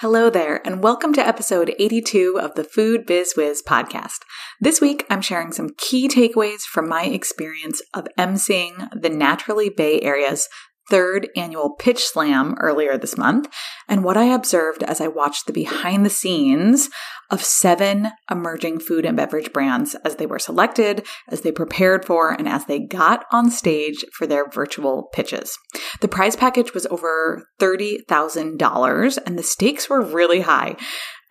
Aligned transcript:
Hello 0.00 0.28
there, 0.28 0.60
and 0.62 0.82
welcome 0.82 1.14
to 1.14 1.26
episode 1.26 1.74
82 1.78 2.38
of 2.38 2.54
the 2.54 2.64
Food 2.64 3.06
Biz 3.06 3.32
Wiz 3.34 3.62
podcast. 3.66 4.18
This 4.60 4.78
week, 4.78 5.06
I'm 5.08 5.22
sharing 5.22 5.52
some 5.52 5.70
key 5.78 6.06
takeaways 6.06 6.64
from 6.64 6.86
my 6.86 7.04
experience 7.04 7.80
of 7.94 8.06
emceeing 8.18 8.90
the 8.92 9.08
Naturally 9.08 9.70
Bay 9.70 9.98
Area's 10.02 10.50
third 10.90 11.28
annual 11.36 11.70
Pitch 11.70 12.04
Slam 12.04 12.54
earlier 12.60 12.96
this 12.96 13.16
month, 13.16 13.48
and 13.88 14.04
what 14.04 14.16
I 14.16 14.24
observed 14.24 14.82
as 14.82 15.00
I 15.00 15.08
watched 15.08 15.46
the 15.46 15.52
behind 15.52 16.04
the 16.04 16.10
scenes 16.10 16.88
of 17.30 17.42
seven 17.42 18.12
emerging 18.30 18.78
food 18.78 19.04
and 19.04 19.16
beverage 19.16 19.52
brands 19.52 19.94
as 20.04 20.16
they 20.16 20.26
were 20.26 20.38
selected, 20.38 21.04
as 21.28 21.40
they 21.40 21.50
prepared 21.50 22.04
for, 22.04 22.30
and 22.30 22.48
as 22.48 22.66
they 22.66 22.78
got 22.78 23.24
on 23.32 23.50
stage 23.50 24.04
for 24.12 24.26
their 24.26 24.48
virtual 24.48 25.08
pitches. 25.12 25.58
The 26.00 26.08
prize 26.08 26.36
package 26.36 26.72
was 26.72 26.86
over 26.86 27.48
$30,000 27.58 29.18
and 29.26 29.38
the 29.38 29.42
stakes 29.42 29.88
were 29.88 30.00
really 30.00 30.42
high. 30.42 30.76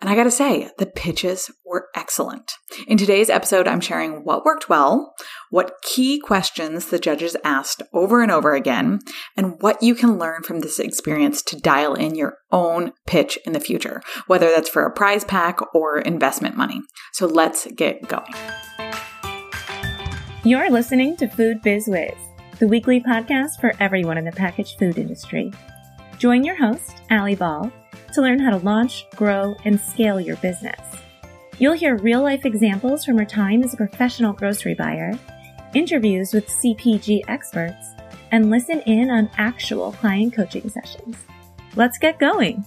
And 0.02 0.10
I 0.10 0.14
gotta 0.14 0.30
say, 0.30 0.68
the 0.76 0.84
pitches 0.84 1.50
were 1.64 1.88
excellent. 1.94 2.52
In 2.86 2.98
today's 2.98 3.30
episode, 3.30 3.66
I'm 3.66 3.80
sharing 3.80 4.24
what 4.24 4.44
worked 4.44 4.68
well, 4.68 5.14
what 5.48 5.80
key 5.82 6.20
questions 6.20 6.86
the 6.86 6.98
judges 6.98 7.34
asked 7.42 7.82
over 7.94 8.22
and 8.22 8.30
over 8.30 8.54
again, 8.54 8.98
and 9.38 9.60
what 9.62 9.82
you 9.82 9.94
can 9.94 10.18
learn 10.18 10.42
from 10.42 10.60
this 10.60 10.78
experience 10.78 11.40
to 11.44 11.58
dial 11.58 11.94
in 11.94 12.14
your 12.14 12.36
own 12.52 12.92
pitch 13.06 13.38
in 13.46 13.54
the 13.54 13.60
future, 13.60 14.02
whether 14.26 14.50
that's 14.50 14.68
for 14.68 14.84
a 14.84 14.92
prize 14.92 15.24
pack 15.24 15.60
or 15.74 15.98
investment 15.98 16.58
money. 16.58 16.82
So 17.14 17.26
let's 17.26 17.66
get 17.72 18.06
going. 18.06 18.34
You're 20.44 20.70
listening 20.70 21.16
to 21.16 21.26
Food 21.26 21.62
Biz 21.62 21.88
Wiz, 21.88 22.12
the 22.58 22.68
weekly 22.68 23.00
podcast 23.00 23.60
for 23.62 23.72
everyone 23.80 24.18
in 24.18 24.26
the 24.26 24.32
packaged 24.32 24.78
food 24.78 24.98
industry. 24.98 25.52
Join 26.18 26.44
your 26.44 26.56
host, 26.56 27.02
Alli 27.08 27.34
Ball 27.34 27.72
to 28.16 28.22
learn 28.22 28.38
how 28.38 28.50
to 28.50 28.64
launch, 28.64 29.06
grow, 29.14 29.54
and 29.64 29.78
scale 29.78 30.18
your 30.18 30.36
business. 30.36 30.80
You'll 31.58 31.74
hear 31.74 31.96
real 31.98 32.22
life 32.22 32.44
examples 32.44 33.04
from 33.04 33.18
her 33.18 33.24
time 33.26 33.62
as 33.62 33.74
a 33.74 33.76
professional 33.76 34.32
grocery 34.32 34.74
buyer, 34.74 35.12
interviews 35.74 36.32
with 36.32 36.48
CPG 36.48 37.20
experts, 37.28 37.94
and 38.32 38.50
listen 38.50 38.80
in 38.80 39.10
on 39.10 39.30
actual 39.36 39.92
client 39.92 40.32
coaching 40.32 40.68
sessions. 40.70 41.16
Let's 41.76 41.98
get 41.98 42.18
going. 42.18 42.64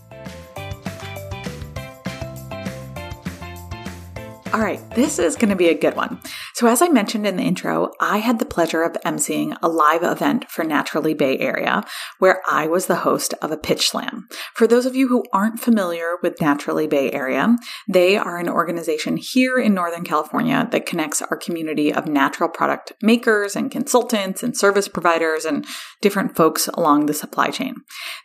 All 4.52 4.62
right, 4.62 4.82
this 4.96 5.20
is 5.20 5.36
going 5.36 5.52
to 5.52 5.56
be 5.56 5.70
a 5.70 5.78
good 5.78 5.96
one. 5.96 6.20
So, 6.56 6.66
as 6.66 6.82
I 6.82 6.88
mentioned 6.88 7.28
in 7.28 7.38
the 7.38 7.44
intro, 7.44 7.92
I 8.00 8.18
had 8.18 8.40
the 8.40 8.46
pleasure 8.46 8.82
of 8.82 8.94
emceeing 9.06 9.56
a 9.62 9.70
live 9.70 10.02
event 10.02 10.50
for 10.50 10.64
Naturally 10.64 11.14
Bay 11.14 11.38
Area 11.38 11.84
where 12.18 12.42
I 12.48 12.66
was 12.66 12.88
the 12.88 12.96
host 12.96 13.36
of 13.44 13.52
a 13.52 13.58
pitch 13.58 13.90
slam. 13.90 14.28
For 14.56 14.66
those 14.66 14.88
of 14.88 14.96
you 14.96 15.08
who 15.08 15.24
aren't 15.32 15.60
familiar 15.60 16.18
with 16.24 16.42
Naturally 16.42 16.88
Bay 16.88 17.12
Area, 17.12 17.58
they 17.88 18.18
are 18.18 18.40
an 18.40 18.50
organization 18.50 19.18
here 19.18 19.60
in 19.60 19.76
Northern 19.76 20.04
California 20.04 20.68
that 20.72 20.88
connects 20.88 21.22
our 21.22 21.38
community 21.38 21.94
of 21.94 22.08
natural 22.08 22.50
product 22.50 22.94
makers 23.04 23.56
and 23.56 23.70
consultants 23.70 24.42
and 24.42 24.58
service 24.58 24.88
providers 24.88 25.46
and 25.46 25.64
different 26.02 26.36
folks 26.36 26.68
along 26.70 27.06
the 27.06 27.14
supply 27.14 27.52
chain. 27.52 27.76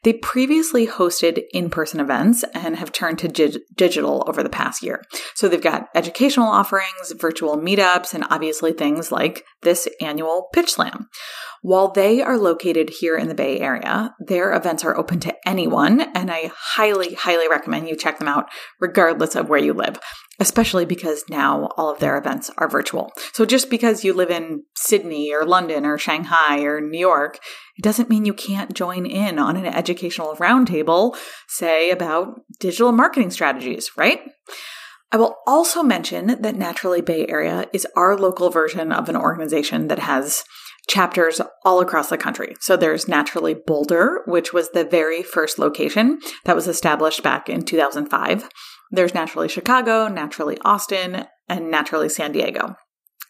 They 0.04 0.14
previously 0.14 0.86
hosted 0.86 1.42
in 1.52 1.68
person 1.68 2.00
events 2.00 2.44
and 2.54 2.76
have 2.76 2.92
turned 2.92 3.18
to 3.18 3.28
dig- 3.28 3.60
digital 3.76 4.24
over 4.26 4.42
the 4.42 4.48
past 4.48 4.82
year. 4.82 5.02
So, 5.34 5.48
they've 5.48 5.60
got 5.60 5.90
education 5.94 6.13
educational 6.14 6.46
offerings, 6.46 7.12
virtual 7.16 7.58
meetups, 7.58 8.14
and 8.14 8.24
obviously 8.30 8.72
things 8.72 9.10
like 9.10 9.44
this 9.62 9.88
annual 10.00 10.48
Pitch 10.52 10.70
Slam. 10.70 11.08
While 11.60 11.88
they 11.88 12.22
are 12.22 12.38
located 12.38 12.88
here 13.00 13.16
in 13.16 13.26
the 13.26 13.34
Bay 13.34 13.58
Area, 13.58 14.14
their 14.20 14.52
events 14.52 14.84
are 14.84 14.96
open 14.96 15.18
to 15.20 15.34
anyone, 15.44 16.02
and 16.14 16.30
I 16.30 16.52
highly, 16.54 17.14
highly 17.14 17.48
recommend 17.48 17.88
you 17.88 17.96
check 17.96 18.20
them 18.20 18.28
out 18.28 18.48
regardless 18.78 19.34
of 19.34 19.48
where 19.48 19.58
you 19.58 19.72
live, 19.72 19.98
especially 20.38 20.84
because 20.84 21.24
now 21.28 21.70
all 21.76 21.90
of 21.90 21.98
their 21.98 22.16
events 22.16 22.48
are 22.58 22.68
virtual. 22.68 23.10
So 23.32 23.44
just 23.44 23.68
because 23.68 24.04
you 24.04 24.12
live 24.12 24.30
in 24.30 24.62
Sydney 24.76 25.34
or 25.34 25.44
London 25.44 25.84
or 25.84 25.98
Shanghai 25.98 26.60
or 26.60 26.80
New 26.80 27.00
York, 27.00 27.40
it 27.76 27.82
doesn't 27.82 28.08
mean 28.08 28.24
you 28.24 28.34
can't 28.34 28.72
join 28.72 29.04
in 29.04 29.40
on 29.40 29.56
an 29.56 29.66
educational 29.66 30.36
roundtable, 30.36 31.16
say 31.48 31.90
about 31.90 32.40
digital 32.60 32.92
marketing 32.92 33.32
strategies, 33.32 33.90
right? 33.96 34.20
I 35.14 35.16
will 35.16 35.36
also 35.46 35.84
mention 35.84 36.42
that 36.42 36.56
Naturally 36.56 37.00
Bay 37.00 37.24
Area 37.28 37.66
is 37.72 37.86
our 37.94 38.16
local 38.16 38.50
version 38.50 38.90
of 38.90 39.08
an 39.08 39.14
organization 39.14 39.86
that 39.86 40.00
has 40.00 40.42
chapters 40.88 41.40
all 41.64 41.78
across 41.78 42.08
the 42.08 42.18
country. 42.18 42.56
So 42.58 42.76
there's 42.76 43.06
Naturally 43.06 43.54
Boulder, 43.54 44.22
which 44.26 44.52
was 44.52 44.70
the 44.70 44.82
very 44.82 45.22
first 45.22 45.56
location 45.56 46.18
that 46.46 46.56
was 46.56 46.66
established 46.66 47.22
back 47.22 47.48
in 47.48 47.64
2005. 47.64 48.48
There's 48.90 49.14
Naturally 49.14 49.46
Chicago, 49.46 50.08
Naturally 50.08 50.58
Austin, 50.64 51.26
and 51.48 51.70
Naturally 51.70 52.08
San 52.08 52.32
Diego. 52.32 52.74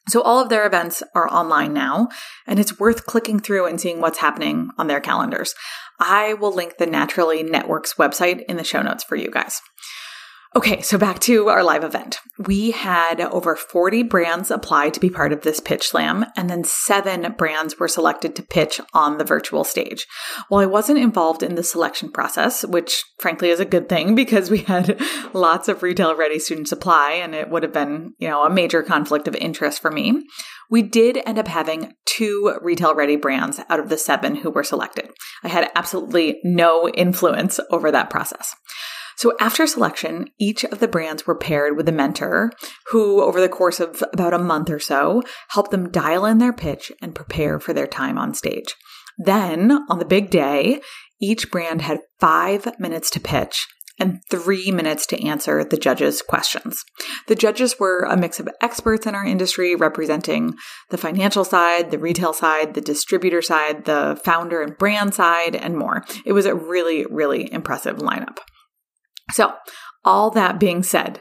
So 0.09 0.23
all 0.23 0.41
of 0.41 0.49
their 0.49 0.67
events 0.67 1.03
are 1.15 1.31
online 1.31 1.75
now, 1.75 2.09
and 2.47 2.59
it's 2.59 2.81
worth 2.81 3.05
clicking 3.05 3.41
through 3.41 3.67
and 3.67 3.79
seeing 3.79 4.01
what's 4.01 4.21
happening 4.21 4.71
on 4.79 4.87
their 4.87 5.01
calendars. 5.01 5.55
I 6.01 6.33
will 6.33 6.55
link 6.55 6.79
the 6.79 6.87
Naturally 6.87 7.43
Networks 7.43 7.95
website 7.95 8.43
in 8.49 8.57
the 8.57 8.65
show 8.65 8.81
notes 8.81 9.05
for 9.05 9.17
you 9.17 9.31
guys. 9.31 9.61
Okay, 10.57 10.83
so 10.83 10.97
back 10.97 11.19
to 11.21 11.49
our 11.49 11.65
live 11.65 11.83
event. 11.83 12.21
We 12.39 12.71
had 12.71 13.21
over 13.21 13.57
40 13.57 14.05
brands 14.05 14.53
apply 14.53 14.91
to 14.91 15.01
be 15.01 15.11
part 15.11 15.33
of 15.33 15.41
this 15.41 15.59
pitch 15.59 15.89
slam, 15.89 16.27
and 16.37 16.49
then 16.49 16.63
seven 16.63 17.35
brands 17.37 17.81
were 17.81 17.89
selected 17.89 18.37
to 18.37 18.43
pitch 18.45 18.81
on 18.93 19.19
the 19.19 19.25
virtual 19.25 19.65
stage. 19.65 20.07
While 20.49 20.63
I 20.63 20.67
wasn't 20.67 21.01
involved 21.01 21.43
in 21.43 21.57
the 21.57 21.65
selection 21.65 22.09
process, 22.09 22.65
which 22.65 23.03
frankly 23.19 23.51
is 23.51 23.59
a 23.59 23.65
good 23.65 23.89
thing 23.89 24.15
because 24.15 24.49
we 24.49 24.59
had 24.59 25.01
lots 25.33 25.67
of 25.67 25.83
retail 25.83 26.15
ready 26.15 26.39
student 26.39 26.69
supply 26.69 27.11
and 27.15 27.35
it 27.35 27.51
would 27.51 27.65
have 27.65 27.73
been, 27.73 28.15
you 28.19 28.29
know, 28.29 28.45
a 28.45 28.51
major 28.51 28.85
conflict 28.85 29.27
of 29.27 29.35
interest 29.35 29.83
for 29.83 29.91
me, 29.91 30.25
we 30.71 30.83
did 30.83 31.19
end 31.27 31.41
up 31.41 31.49
having 31.49 31.95
two 32.05 32.57
retail 32.63 32.95
ready 32.95 33.17
brands 33.17 33.61
out 33.69 33.81
of 33.81 33.89
the 33.89 33.99
seven 33.99 34.37
who 34.37 34.51
were 34.51 34.63
selected. 34.63 35.11
I 35.43 35.49
had 35.49 35.73
absolutely 35.75 36.39
no 36.45 36.89
influence 36.91 37.59
over 37.71 37.91
that 37.91 38.09
process. 38.09 38.55
So 39.17 39.35
after 39.41 39.67
selection, 39.67 40.27
each 40.39 40.65
of 40.65 40.81
the 40.81 40.89
brands 40.89 41.27
were 41.27 41.39
paired 41.39 41.77
with 41.77 41.89
a 41.89 41.93
mentor 41.93 42.51
who, 42.91 43.23
over 43.23 43.41
the 43.41 43.49
course 43.49 43.81
of 43.81 44.03
about 44.13 44.35
a 44.35 44.39
month 44.39 44.71
or 44.71 44.79
so, 44.79 45.23
helped 45.49 45.71
them 45.71 45.91
dial 45.91 46.27
in 46.27 46.39
their 46.39 46.53
pitch 46.53 46.93
and 47.01 47.15
prepare 47.15 47.59
for 47.61 47.73
their 47.73 47.87
time 47.87 48.19
on 48.19 48.35
stage. 48.35 48.75
Then, 49.17 49.85
on 49.89 49.99
the 49.99 50.05
big 50.05 50.31
day, 50.31 50.81
each 51.21 51.51
brand 51.51 51.83
had 51.83 52.01
five 52.19 52.79
minutes 52.79 53.11
to 53.11 53.21
pitch 53.21 53.67
and 53.99 54.21
three 54.29 54.73
minutes 54.73 55.07
to 55.07 55.25
answer 55.25 55.65
the 55.65 55.77
judges' 55.77 56.21
questions. 56.21 56.85
The 57.29 57.37
judges 57.37 57.79
were 57.79 58.01
a 58.01 58.17
mix 58.17 58.41
of 58.41 58.49
experts 58.61 59.07
in 59.07 59.15
our 59.15 59.25
industry 59.25 59.77
representing 59.77 60.55
the 60.91 60.99
financial 60.99 61.45
side, 61.45 61.91
the 61.91 61.99
retail 61.99 62.33
side, 62.33 62.75
the 62.75 62.81
distributor 62.81 63.41
side, 63.41 63.85
the 63.85 64.21
founder 64.25 64.63
and 64.63 64.77
brand 64.77 65.15
side, 65.15 65.55
and 65.55 65.77
more. 65.77 66.05
It 66.25 66.33
was 66.33 66.47
a 66.47 66.57
really, 66.57 67.07
really 67.07 67.53
impressive 67.53 67.99
lineup. 67.99 68.39
So, 69.33 69.55
all 70.05 70.31
that 70.31 70.61
being 70.61 70.83
said, 70.83 71.21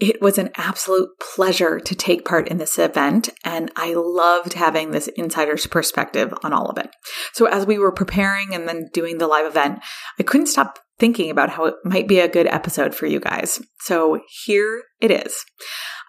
it 0.00 0.22
was 0.22 0.38
an 0.38 0.50
absolute 0.56 1.10
pleasure 1.20 1.78
to 1.78 1.94
take 1.94 2.24
part 2.24 2.48
in 2.48 2.56
this 2.56 2.78
event, 2.78 3.28
and 3.44 3.70
I 3.76 3.92
loved 3.94 4.54
having 4.54 4.90
this 4.90 5.08
insider's 5.08 5.66
perspective 5.66 6.32
on 6.42 6.54
all 6.54 6.70
of 6.70 6.78
it. 6.78 6.90
So, 7.34 7.46
as 7.46 7.66
we 7.66 7.78
were 7.78 7.92
preparing 7.92 8.54
and 8.54 8.66
then 8.66 8.88
doing 8.92 9.18
the 9.18 9.26
live 9.26 9.46
event, 9.46 9.80
I 10.18 10.22
couldn't 10.22 10.46
stop 10.46 10.78
thinking 10.98 11.30
about 11.30 11.50
how 11.50 11.66
it 11.66 11.74
might 11.84 12.08
be 12.08 12.20
a 12.20 12.28
good 12.28 12.46
episode 12.46 12.94
for 12.94 13.06
you 13.06 13.20
guys. 13.20 13.60
So, 13.80 14.20
here 14.44 14.82
it 15.00 15.10
is. 15.10 15.34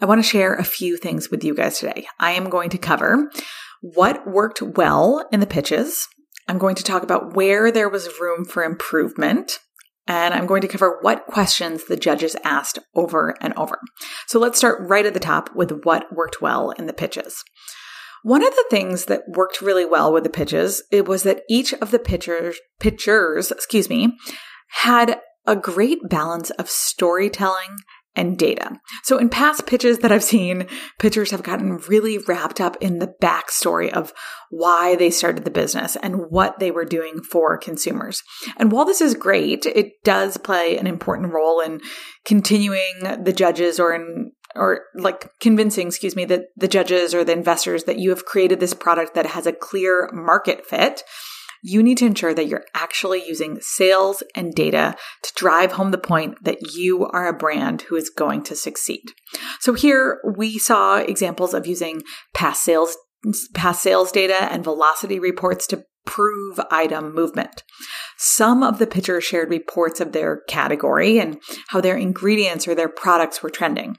I 0.02 0.06
want 0.06 0.20
to 0.20 0.28
share 0.28 0.56
a 0.56 0.64
few 0.64 0.98
things 0.98 1.30
with 1.30 1.44
you 1.44 1.54
guys 1.54 1.80
today. 1.80 2.08
I 2.20 2.32
am 2.32 2.50
going 2.50 2.70
to 2.72 2.78
cover 2.78 3.30
what 3.82 4.28
worked 4.28 4.62
well 4.62 5.28
in 5.32 5.42
the 5.42 5.48
pitches. 5.48 6.08
I'm 6.48 6.58
going 6.58 6.76
to 6.76 6.84
talk 6.84 7.04
about 7.04 7.36
where 7.36 7.72
there 7.72 7.90
was 7.90 8.20
room 8.20 8.46
for 8.46 8.64
improvement 8.64 9.60
and 10.12 10.34
I'm 10.34 10.46
going 10.46 10.62
to 10.62 10.68
cover 10.68 10.98
what 11.00 11.26
questions 11.26 11.86
the 11.86 11.96
judges 11.96 12.36
asked 12.44 12.80
over 12.96 13.34
and 13.40 13.54
over. 13.54 13.80
So 14.28 14.40
let's 14.40 14.58
start 14.58 14.86
right 14.90 15.06
at 15.06 15.14
the 15.14 15.22
top 15.22 15.56
with 15.56 15.86
what 15.86 16.14
worked 16.14 16.42
well 16.42 16.72
in 16.72 16.86
the 16.86 16.92
pitches. 16.92 17.42
One 18.22 18.44
of 18.46 18.54
the 18.54 18.66
things 18.70 19.06
that 19.06 19.24
worked 19.26 19.62
really 19.62 19.86
well 19.86 20.12
with 20.12 20.24
the 20.24 20.30
pitches 20.30 20.84
it 20.92 21.08
was 21.08 21.24
that 21.24 21.44
each 21.50 21.74
of 21.76 21.92
the 21.92 22.00
pitchers 22.00 22.60
pitchers, 22.82 23.52
excuse 23.52 23.90
me, 23.90 24.18
had 24.82 25.22
a 25.48 25.56
great 25.56 26.00
balance 26.10 26.50
of 26.52 26.70
storytelling 26.70 27.78
and 28.16 28.38
data. 28.38 28.80
So 29.04 29.18
in 29.18 29.30
past 29.30 29.66
pitches 29.66 30.00
that 30.00 30.12
I've 30.12 30.24
seen, 30.24 30.68
pitchers 31.00 31.32
have 31.32 31.44
gotten 31.44 31.78
really 31.88 32.18
wrapped 32.18 32.60
up 32.60 32.76
in 32.82 33.00
the 33.00 33.14
backstory 33.22 33.92
of 33.92 34.14
why 34.50 34.96
they 34.96 35.10
started 35.10 35.46
the 35.46 35.52
business 35.52 35.96
and 35.96 36.30
what 36.30 36.60
they 36.60 36.72
were 36.72 36.86
doing 36.86 37.22
for 37.22 37.58
consumers. 37.58 38.22
And 38.58 38.72
while 38.72 38.86
this 38.86 39.02
is 39.02 39.14
great, 39.14 39.66
it 39.66 40.04
does 40.04 40.38
play 40.38 40.78
an 40.78 40.88
important 40.88 41.34
role 41.34 41.62
in 41.62 41.80
continuing 42.26 42.84
the 43.02 43.34
judges 43.34 43.80
or 43.80 43.94
in 43.94 44.32
or 44.54 44.82
like 44.96 45.30
convincing, 45.40 45.88
excuse 45.88 46.16
me, 46.16 46.26
that 46.26 46.48
the 46.58 46.68
judges 46.68 47.16
or 47.16 47.24
the 47.24 47.32
investors 47.32 47.86
that 47.86 48.00
you 48.00 48.10
have 48.10 48.26
created 48.26 48.60
this 48.60 48.74
product 48.74 49.14
that 49.14 49.28
has 49.28 49.48
a 49.48 49.54
clear 49.54 50.10
market 50.12 50.66
fit 50.66 51.04
you 51.62 51.84
need 51.84 51.98
to 52.00 52.06
ensure 52.06 52.34
that 52.34 52.48
you're 52.48 52.66
actually 52.74 53.24
using 53.26 53.60
sales 53.62 54.24
and 54.36 54.54
data 54.54 54.96
to 55.24 55.32
drive 55.36 55.74
home 55.74 55.92
the 55.92 55.98
point 55.98 56.44
that 56.44 56.74
you 56.74 57.06
are 57.08 57.28
a 57.28 57.38
brand 57.38 57.84
who 57.84 57.96
is 57.96 58.10
going 58.10 58.44
to 58.44 58.56
succeed. 58.56 59.12
So 59.60 59.74
here 59.74 60.20
we 60.36 60.58
saw 60.58 60.98
examples 60.98 61.54
of 61.54 61.68
using 61.68 62.02
past 62.34 62.64
sales 62.64 62.98
past 63.54 63.84
sales 63.84 64.12
data 64.12 64.52
and 64.52 64.64
velocity 64.64 65.20
reports 65.20 65.68
to 65.68 65.86
prove 66.06 66.60
item 66.72 67.14
movement. 67.14 67.64
Some 68.18 68.64
of 68.64 68.80
the 68.80 68.88
pitchers 68.88 69.24
shared 69.24 69.52
reports 69.52 70.02
of 70.02 70.12
their 70.12 70.42
category 70.48 71.20
and 71.20 71.40
how 71.70 71.82
their 71.82 71.96
ingredients 71.96 72.68
or 72.68 72.74
their 72.74 72.90
products 72.90 73.44
were 73.44 73.52
trending. 73.52 73.98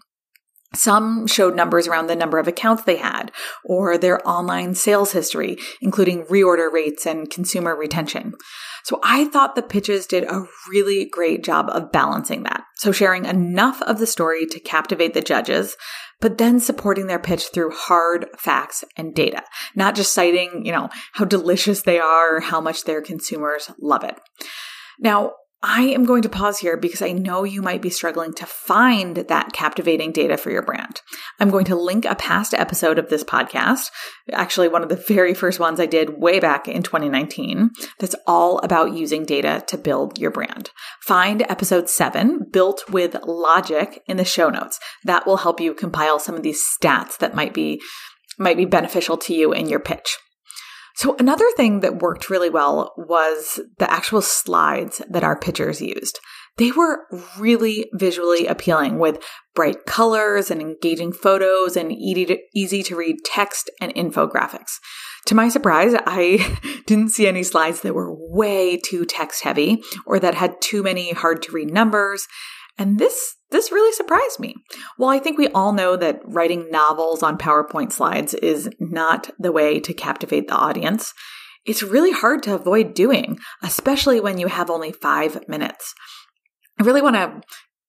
Some 0.75 1.27
showed 1.27 1.55
numbers 1.55 1.87
around 1.87 2.07
the 2.07 2.17
number 2.17 2.39
of 2.39 2.49
accounts 2.49 2.85
they 2.85 2.97
had 2.97 3.31
or 3.65 3.99
their 3.99 4.27
online 4.27 4.75
sales 4.75 5.13
history, 5.13 5.59
including 5.81 6.25
reorder 6.25 6.73
rates 6.73 7.07
and 7.07 7.29
consumer 7.29 7.77
retention. 7.77 8.33
So 8.85 8.99
I 9.05 9.27
thought 9.27 9.55
the 9.55 9.63
pitches 9.63 10.07
did 10.07 10.25
a 10.25 10.47
really 10.71 11.05
great 11.05 11.45
job 11.45 11.69
of 11.71 11.93
balancing 11.93 12.43
that. 12.45 12.65
So 12.77 12.91
sharing 12.91 13.27
enough 13.27 13.81
of 13.83 13.99
the 13.99 14.07
story 14.07 14.47
to 14.47 14.61
captivate 14.61 15.15
the 15.15 15.21
judges, 15.21 15.77
but 16.21 16.39
then 16.39 16.59
supporting 16.59 17.07
their 17.07 17.19
pitch 17.19 17.49
through 17.53 17.73
hard 17.73 18.27
facts 18.39 18.83
and 18.97 19.15
data, 19.15 19.43
not 19.77 19.95
just 19.95 20.15
citing, 20.15 20.65
you 20.65 20.73
know, 20.73 20.89
how 21.13 21.25
delicious 21.25 21.83
they 21.83 21.99
are 22.01 22.37
or 22.37 22.41
how 22.41 22.61
much 22.61 22.85
their 22.85 23.03
consumers 23.03 23.71
love 23.79 24.05
it. 24.05 24.19
Now, 24.99 25.33
I 25.65 25.83
am 25.83 26.05
going 26.05 26.23
to 26.23 26.29
pause 26.29 26.59
here 26.59 26.77
because 26.77 27.03
I 27.03 27.13
know 27.13 27.45
you 27.45 27.63
might 27.63 27.81
be 27.81 27.91
struggling 27.91 28.35
to 28.35 28.47
find 28.47 29.17
that 29.17 29.53
captivating 29.53 30.11
data 30.11 30.37
for 30.37 30.51
your 30.51 30.63
brand. 30.63 31.01
I'm 31.39 31.51
going 31.51 31.67
to 31.67 31.77
link 31.77 32.05
a 32.05 32.17
past 32.17 32.53
episode 32.53 32.99
of 32.99 33.11
this 33.11 33.23
podcast, 33.23 33.91
actually, 34.33 34.67
one 34.67 34.83
of 34.83 34.89
the 34.89 34.97
very 34.97 35.35
first 35.35 35.61
ones 35.61 35.79
I 35.79 35.87
did 35.87 36.21
way 36.21 36.41
back 36.41 36.67
in 36.67 36.83
2019, 36.83 37.71
that's 38.01 38.17
all 38.27 38.59
about 38.59 38.95
using 38.95 39.25
data 39.25 39.63
to 39.69 39.79
build 39.79 40.19
your 40.19 40.33
brand. 40.33 40.71
Find 41.01 41.43
episode 41.43 41.89
seven, 41.89 42.41
Built 42.51 42.83
with 42.91 43.17
Logic, 43.23 44.03
in 44.07 44.17
the 44.17 44.25
show 44.25 44.51
notes. 44.51 44.81
That 45.05 45.27
will 45.27 45.39
help 45.39 45.61
you 45.61 45.75
compile 45.75 46.19
some 46.19 46.35
of 46.35 46.43
these 46.43 46.63
stats 46.63 47.19
that 47.19 47.35
might 47.35 47.55
be 47.55 47.81
might 48.39 48.57
be 48.57 48.65
beneficial 48.65 49.17
to 49.19 49.35
you 49.35 49.53
in 49.53 49.69
your 49.69 49.79
pitch. 49.79 50.19
So 50.95 51.17
another 51.19 51.47
thing 51.57 51.81
that 51.81 52.03
worked 52.03 52.31
really 52.31 52.51
well 52.51 52.93
was 52.97 53.61
the 53.79 53.91
actual 53.91 54.23
slides 54.23 55.01
that 55.09 55.25
our 55.25 55.39
pitchers 55.39 55.81
used. 55.81 56.19
They 56.59 56.71
were 56.71 57.07
really 57.39 57.89
visually 57.95 58.47
appealing 58.47 58.99
with 58.99 59.25
bright 59.55 59.87
colors 59.87 60.51
and 60.51 60.61
engaging 60.61 61.13
photos 61.13 61.77
and 61.77 61.91
easy 61.91 62.83
to, 62.83 62.97
read 62.97 63.17
text 63.25 63.71
and 63.81 63.95
infographics. 63.95 64.79
To 65.27 65.35
my 65.35 65.49
surprise, 65.49 65.95
I 66.07 66.83
didn't 66.87 67.11
see 67.11 67.27
any 67.27 67.43
slides 67.43 67.81
that 67.81 67.95
were 67.95 68.15
way 68.15 68.77
too 68.77 69.07
text 69.07 69.45
heavy 69.45 69.83
or 70.05 70.19
that 70.19 70.35
had 70.35 70.61
too 70.61 70.83
many 70.83 71.13
hard 71.13 71.43
to 71.43 71.53
read 71.53 71.71
numbers. 71.71 72.27
And 72.79 72.99
this 72.99 73.37
this 73.51 73.71
really 73.71 73.93
surprised 73.93 74.41
me. 74.41 74.55
While 74.97 75.11
I 75.11 75.19
think 75.19 75.37
we 75.37 75.49
all 75.49 75.73
know 75.73 75.95
that 75.97 76.21
writing 76.25 76.71
novels 76.71 77.23
on 77.23 77.37
PowerPoint 77.37 77.93
slides 77.93 78.33
is 78.35 78.71
not 78.81 79.31
the 79.39 79.53
way 79.53 79.79
to 79.81 79.93
captivate 79.93 80.49
the 80.49 80.55
audience, 80.55 81.13
it's 81.65 81.83
really 81.83 82.13
hard 82.13 82.43
to 82.45 82.55
avoid 82.55 82.95
doing, 82.95 83.39
especially 83.63 84.21
when 84.21 84.39
you 84.39 84.47
have 84.47 84.71
only 84.71 84.91
five 84.91 85.47
minutes. 85.49 85.95
I 86.81 86.85
really 86.85 87.03
want 87.03 87.17
to 87.17 87.43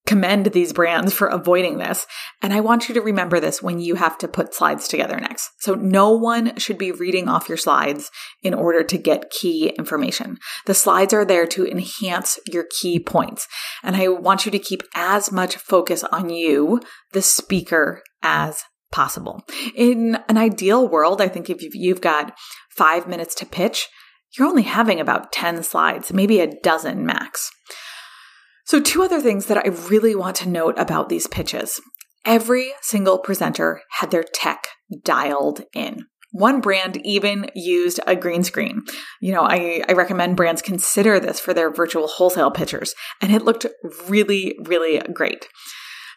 commend 0.06 0.46
these 0.46 0.72
brands 0.72 1.14
for 1.14 1.28
avoiding 1.28 1.78
this. 1.78 2.06
And 2.42 2.52
I 2.52 2.60
want 2.60 2.88
you 2.88 2.94
to 2.94 3.00
remember 3.00 3.40
this 3.40 3.62
when 3.62 3.80
you 3.80 3.94
have 3.94 4.18
to 4.18 4.28
put 4.28 4.54
slides 4.54 4.86
together 4.86 5.18
next. 5.18 5.50
So 5.60 5.74
no 5.74 6.10
one 6.10 6.56
should 6.58 6.76
be 6.76 6.92
reading 6.92 7.28
off 7.28 7.48
your 7.48 7.56
slides 7.56 8.10
in 8.42 8.52
order 8.52 8.82
to 8.82 8.98
get 8.98 9.30
key 9.30 9.68
information. 9.78 10.38
The 10.66 10.74
slides 10.74 11.14
are 11.14 11.24
there 11.24 11.46
to 11.46 11.66
enhance 11.66 12.38
your 12.50 12.66
key 12.80 13.00
points. 13.00 13.48
And 13.82 13.96
I 13.96 14.08
want 14.08 14.44
you 14.44 14.52
to 14.52 14.58
keep 14.58 14.82
as 14.94 15.32
much 15.32 15.56
focus 15.56 16.04
on 16.04 16.28
you, 16.28 16.80
the 17.12 17.22
speaker, 17.22 18.02
as 18.22 18.62
possible. 18.92 19.42
In 19.74 20.18
an 20.28 20.36
ideal 20.36 20.86
world, 20.86 21.20
I 21.20 21.28
think 21.28 21.48
if 21.48 21.74
you've 21.74 22.00
got 22.00 22.36
five 22.70 23.08
minutes 23.08 23.34
to 23.36 23.46
pitch, 23.46 23.88
you're 24.36 24.48
only 24.48 24.62
having 24.62 25.00
about 25.00 25.32
10 25.32 25.62
slides, 25.62 26.12
maybe 26.12 26.40
a 26.40 26.52
dozen 26.62 27.06
max. 27.06 27.50
So, 28.66 28.80
two 28.80 29.02
other 29.02 29.20
things 29.20 29.46
that 29.46 29.58
I 29.58 29.68
really 29.68 30.14
want 30.14 30.36
to 30.36 30.48
note 30.48 30.78
about 30.78 31.10
these 31.10 31.26
pitches. 31.26 31.80
Every 32.24 32.72
single 32.80 33.18
presenter 33.18 33.82
had 33.98 34.10
their 34.10 34.22
tech 34.24 34.68
dialed 35.02 35.64
in. 35.74 36.06
One 36.32 36.62
brand 36.62 36.98
even 37.04 37.50
used 37.54 38.00
a 38.06 38.16
green 38.16 38.42
screen. 38.42 38.82
You 39.20 39.32
know, 39.34 39.42
I, 39.42 39.84
I 39.86 39.92
recommend 39.92 40.36
brands 40.36 40.62
consider 40.62 41.20
this 41.20 41.38
for 41.38 41.52
their 41.52 41.70
virtual 41.70 42.08
wholesale 42.08 42.50
pitchers, 42.50 42.94
and 43.20 43.30
it 43.30 43.44
looked 43.44 43.66
really, 44.08 44.56
really 44.64 44.98
great. 45.12 45.46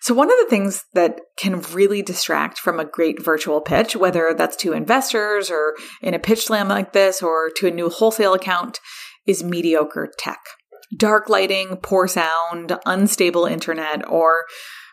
So, 0.02 0.14
one 0.14 0.32
of 0.32 0.38
the 0.40 0.50
things 0.50 0.86
that 0.94 1.20
can 1.38 1.62
really 1.74 2.02
distract 2.02 2.60
from 2.60 2.80
a 2.80 2.86
great 2.86 3.22
virtual 3.22 3.60
pitch, 3.60 3.94
whether 3.94 4.34
that's 4.34 4.56
to 4.58 4.72
investors 4.72 5.52
or 5.52 5.76
in 6.02 6.14
a 6.14 6.20
pitch 6.20 6.46
slam 6.46 6.70
like 6.70 6.94
this 6.94 7.22
or 7.22 7.50
to 7.58 7.68
a 7.68 7.72
new 7.72 7.90
wholesale 7.90 8.34
account, 8.34 8.80
is 9.26 9.44
mediocre 9.44 10.10
tech 10.18 10.40
dark 10.96 11.30
lighting, 11.30 11.78
poor 11.82 12.08
sound, 12.08 12.78
unstable 12.86 13.46
internet, 13.46 14.08
or 14.10 14.46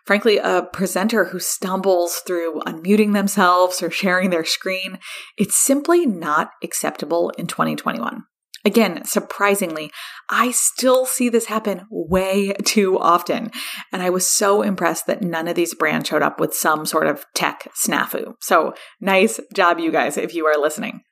frankly, 0.06 0.38
a 0.38 0.62
presenter 0.72 1.26
who 1.26 1.38
stumbles 1.38 2.16
through 2.26 2.60
unmuting 2.66 3.12
themselves 3.12 3.82
or 3.82 3.90
sharing 3.90 4.30
their 4.30 4.44
screen. 4.44 4.98
It's 5.36 5.56
simply 5.56 6.06
not 6.06 6.50
acceptable 6.62 7.30
in 7.38 7.46
2021. 7.46 8.24
Again, 8.66 9.04
surprisingly, 9.04 9.90
I 10.30 10.50
still 10.52 11.04
see 11.04 11.28
this 11.28 11.46
happen 11.46 11.82
way 11.90 12.52
too 12.64 12.98
often. 12.98 13.50
And 13.92 14.02
I 14.02 14.10
was 14.10 14.28
so 14.28 14.62
impressed 14.62 15.06
that 15.06 15.22
none 15.22 15.48
of 15.48 15.54
these 15.54 15.74
brands 15.74 16.08
showed 16.08 16.22
up 16.22 16.40
with 16.40 16.54
some 16.54 16.86
sort 16.86 17.06
of 17.06 17.26
tech 17.34 17.68
snafu. 17.84 18.34
So 18.40 18.74
nice 19.00 19.38
job, 19.54 19.78
you 19.78 19.92
guys, 19.92 20.16
if 20.16 20.34
you 20.34 20.46
are 20.46 20.58
listening. 20.58 21.02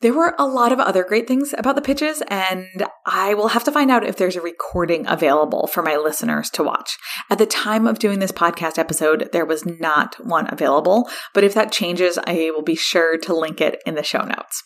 There 0.00 0.14
were 0.14 0.36
a 0.38 0.46
lot 0.46 0.70
of 0.70 0.78
other 0.78 1.02
great 1.02 1.26
things 1.26 1.52
about 1.58 1.74
the 1.74 1.82
pitches, 1.82 2.22
and 2.28 2.86
I 3.04 3.34
will 3.34 3.48
have 3.48 3.64
to 3.64 3.72
find 3.72 3.90
out 3.90 4.06
if 4.06 4.16
there's 4.16 4.36
a 4.36 4.40
recording 4.40 5.04
available 5.08 5.66
for 5.66 5.82
my 5.82 5.96
listeners 5.96 6.50
to 6.50 6.62
watch. 6.62 6.96
At 7.28 7.38
the 7.38 7.46
time 7.46 7.84
of 7.84 7.98
doing 7.98 8.20
this 8.20 8.30
podcast 8.30 8.78
episode, 8.78 9.30
there 9.32 9.44
was 9.44 9.66
not 9.66 10.14
one 10.24 10.46
available, 10.52 11.10
but 11.34 11.42
if 11.42 11.52
that 11.54 11.72
changes, 11.72 12.16
I 12.16 12.52
will 12.54 12.62
be 12.62 12.76
sure 12.76 13.18
to 13.18 13.34
link 13.34 13.60
it 13.60 13.82
in 13.84 13.96
the 13.96 14.04
show 14.04 14.22
notes. 14.22 14.62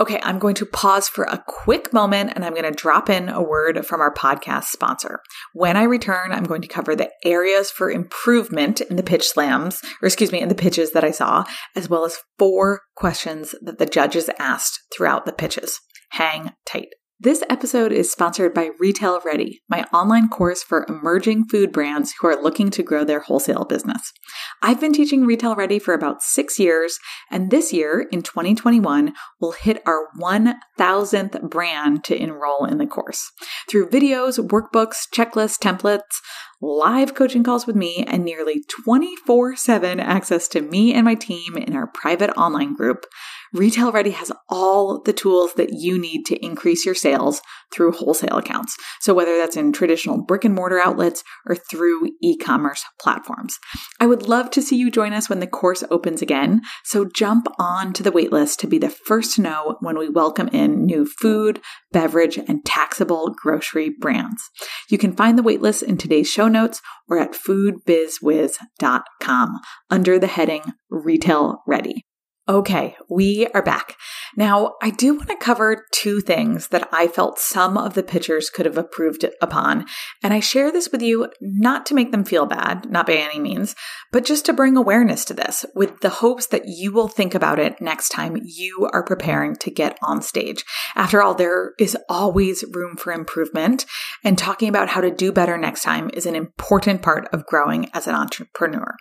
Okay, 0.00 0.18
I'm 0.22 0.38
going 0.38 0.54
to 0.54 0.64
pause 0.64 1.08
for 1.08 1.24
a 1.24 1.44
quick 1.46 1.92
moment 1.92 2.32
and 2.34 2.42
I'm 2.42 2.54
going 2.54 2.64
to 2.64 2.70
drop 2.70 3.10
in 3.10 3.28
a 3.28 3.42
word 3.42 3.84
from 3.84 4.00
our 4.00 4.12
podcast 4.12 4.64
sponsor. 4.64 5.20
When 5.52 5.76
I 5.76 5.82
return, 5.82 6.32
I'm 6.32 6.44
going 6.44 6.62
to 6.62 6.68
cover 6.68 6.96
the 6.96 7.10
areas 7.22 7.70
for 7.70 7.90
improvement 7.90 8.80
in 8.80 8.96
the 8.96 9.02
pitch 9.02 9.28
slams, 9.28 9.82
or 10.00 10.06
excuse 10.06 10.32
me, 10.32 10.40
in 10.40 10.48
the 10.48 10.54
pitches 10.54 10.92
that 10.92 11.04
I 11.04 11.10
saw, 11.10 11.44
as 11.76 11.90
well 11.90 12.06
as 12.06 12.16
four 12.38 12.80
questions 12.96 13.54
that 13.60 13.78
the 13.78 13.84
judges 13.84 14.30
asked 14.38 14.80
throughout 14.90 15.26
the 15.26 15.32
pitches. 15.32 15.78
Hang 16.12 16.52
tight. 16.64 16.88
This 17.22 17.44
episode 17.50 17.92
is 17.92 18.10
sponsored 18.10 18.54
by 18.54 18.70
Retail 18.78 19.20
Ready, 19.26 19.60
my 19.68 19.82
online 19.92 20.30
course 20.30 20.62
for 20.62 20.86
emerging 20.88 21.48
food 21.48 21.70
brands 21.70 22.14
who 22.18 22.28
are 22.28 22.42
looking 22.42 22.70
to 22.70 22.82
grow 22.82 23.04
their 23.04 23.20
wholesale 23.20 23.66
business. 23.66 24.14
I've 24.62 24.80
been 24.80 24.94
teaching 24.94 25.26
Retail 25.26 25.54
Ready 25.54 25.78
for 25.78 25.92
about 25.92 26.22
six 26.22 26.58
years, 26.58 26.98
and 27.30 27.50
this 27.50 27.74
year, 27.74 28.08
in 28.10 28.22
2021, 28.22 29.12
we'll 29.38 29.52
hit 29.52 29.82
our 29.84 30.06
1000th 30.18 31.42
brand 31.50 32.04
to 32.04 32.16
enroll 32.16 32.64
in 32.64 32.78
the 32.78 32.86
course. 32.86 33.30
Through 33.68 33.90
videos, 33.90 34.38
workbooks, 34.38 35.06
checklists, 35.14 35.58
templates, 35.58 36.22
live 36.62 37.14
coaching 37.14 37.44
calls 37.44 37.66
with 37.66 37.76
me, 37.76 38.02
and 38.06 38.24
nearly 38.24 38.62
24 38.84 39.56
7 39.56 40.00
access 40.00 40.48
to 40.48 40.62
me 40.62 40.94
and 40.94 41.04
my 41.04 41.16
team 41.16 41.58
in 41.58 41.76
our 41.76 41.86
private 41.86 42.30
online 42.30 42.74
group, 42.74 43.04
Retail 43.52 43.90
Ready 43.90 44.10
has 44.10 44.30
all 44.48 45.02
the 45.02 45.12
tools 45.12 45.54
that 45.54 45.72
you 45.72 45.98
need 45.98 46.24
to 46.26 46.36
increase 46.44 46.86
your 46.86 46.94
sales 46.94 47.40
through 47.72 47.90
wholesale 47.92 48.38
accounts. 48.38 48.76
So 49.00 49.12
whether 49.12 49.36
that's 49.36 49.56
in 49.56 49.72
traditional 49.72 50.22
brick 50.22 50.44
and 50.44 50.54
mortar 50.54 50.80
outlets 50.80 51.24
or 51.46 51.56
through 51.56 52.12
e-commerce 52.22 52.84
platforms. 53.00 53.58
I 53.98 54.06
would 54.06 54.28
love 54.28 54.52
to 54.52 54.62
see 54.62 54.76
you 54.76 54.88
join 54.90 55.12
us 55.12 55.28
when 55.28 55.40
the 55.40 55.48
course 55.48 55.82
opens 55.90 56.22
again. 56.22 56.60
So 56.84 57.04
jump 57.04 57.48
on 57.58 57.92
to 57.94 58.04
the 58.04 58.12
waitlist 58.12 58.58
to 58.58 58.68
be 58.68 58.78
the 58.78 58.90
first 58.90 59.34
to 59.34 59.42
know 59.42 59.76
when 59.80 59.98
we 59.98 60.08
welcome 60.08 60.46
in 60.48 60.86
new 60.86 61.04
food, 61.04 61.60
beverage, 61.92 62.38
and 62.38 62.64
taxable 62.64 63.34
grocery 63.36 63.90
brands. 63.90 64.48
You 64.88 64.98
can 64.98 65.16
find 65.16 65.36
the 65.36 65.42
waitlist 65.42 65.82
in 65.82 65.98
today's 65.98 66.30
show 66.30 66.46
notes 66.46 66.80
or 67.08 67.18
at 67.18 67.32
foodbizwiz.com 67.32 69.60
under 69.90 70.18
the 70.18 70.28
heading 70.28 70.62
Retail 70.88 71.64
Ready. 71.66 72.04
Okay, 72.48 72.96
we 73.08 73.46
are 73.54 73.62
back. 73.62 73.96
Now, 74.36 74.74
I 74.82 74.90
do 74.90 75.14
want 75.14 75.28
to 75.28 75.36
cover 75.36 75.84
two 75.92 76.20
things 76.20 76.68
that 76.68 76.88
I 76.90 77.06
felt 77.06 77.38
some 77.38 77.76
of 77.76 77.94
the 77.94 78.02
pitchers 78.02 78.48
could 78.48 78.66
have 78.66 78.78
improved 78.78 79.24
upon. 79.42 79.84
And 80.22 80.32
I 80.32 80.40
share 80.40 80.72
this 80.72 80.90
with 80.90 81.02
you 81.02 81.30
not 81.40 81.84
to 81.86 81.94
make 81.94 82.12
them 82.12 82.24
feel 82.24 82.46
bad, 82.46 82.90
not 82.90 83.06
by 83.06 83.14
any 83.14 83.38
means, 83.38 83.76
but 84.10 84.24
just 84.24 84.46
to 84.46 84.52
bring 84.52 84.76
awareness 84.76 85.24
to 85.26 85.34
this 85.34 85.64
with 85.74 86.00
the 86.00 86.08
hopes 86.08 86.46
that 86.46 86.66
you 86.66 86.92
will 86.92 87.08
think 87.08 87.34
about 87.34 87.58
it 87.58 87.80
next 87.80 88.08
time 88.08 88.40
you 88.42 88.88
are 88.92 89.04
preparing 89.04 89.54
to 89.56 89.70
get 89.70 89.98
on 90.02 90.22
stage. 90.22 90.64
After 90.96 91.22
all, 91.22 91.34
there 91.34 91.74
is 91.78 91.96
always 92.08 92.64
room 92.72 92.96
for 92.96 93.12
improvement, 93.12 93.86
and 94.24 94.38
talking 94.38 94.68
about 94.68 94.88
how 94.88 95.02
to 95.02 95.10
do 95.10 95.30
better 95.30 95.58
next 95.58 95.82
time 95.82 96.10
is 96.14 96.26
an 96.26 96.34
important 96.34 97.02
part 97.02 97.28
of 97.32 97.46
growing 97.46 97.90
as 97.92 98.06
an 98.06 98.14
entrepreneur. 98.14 98.96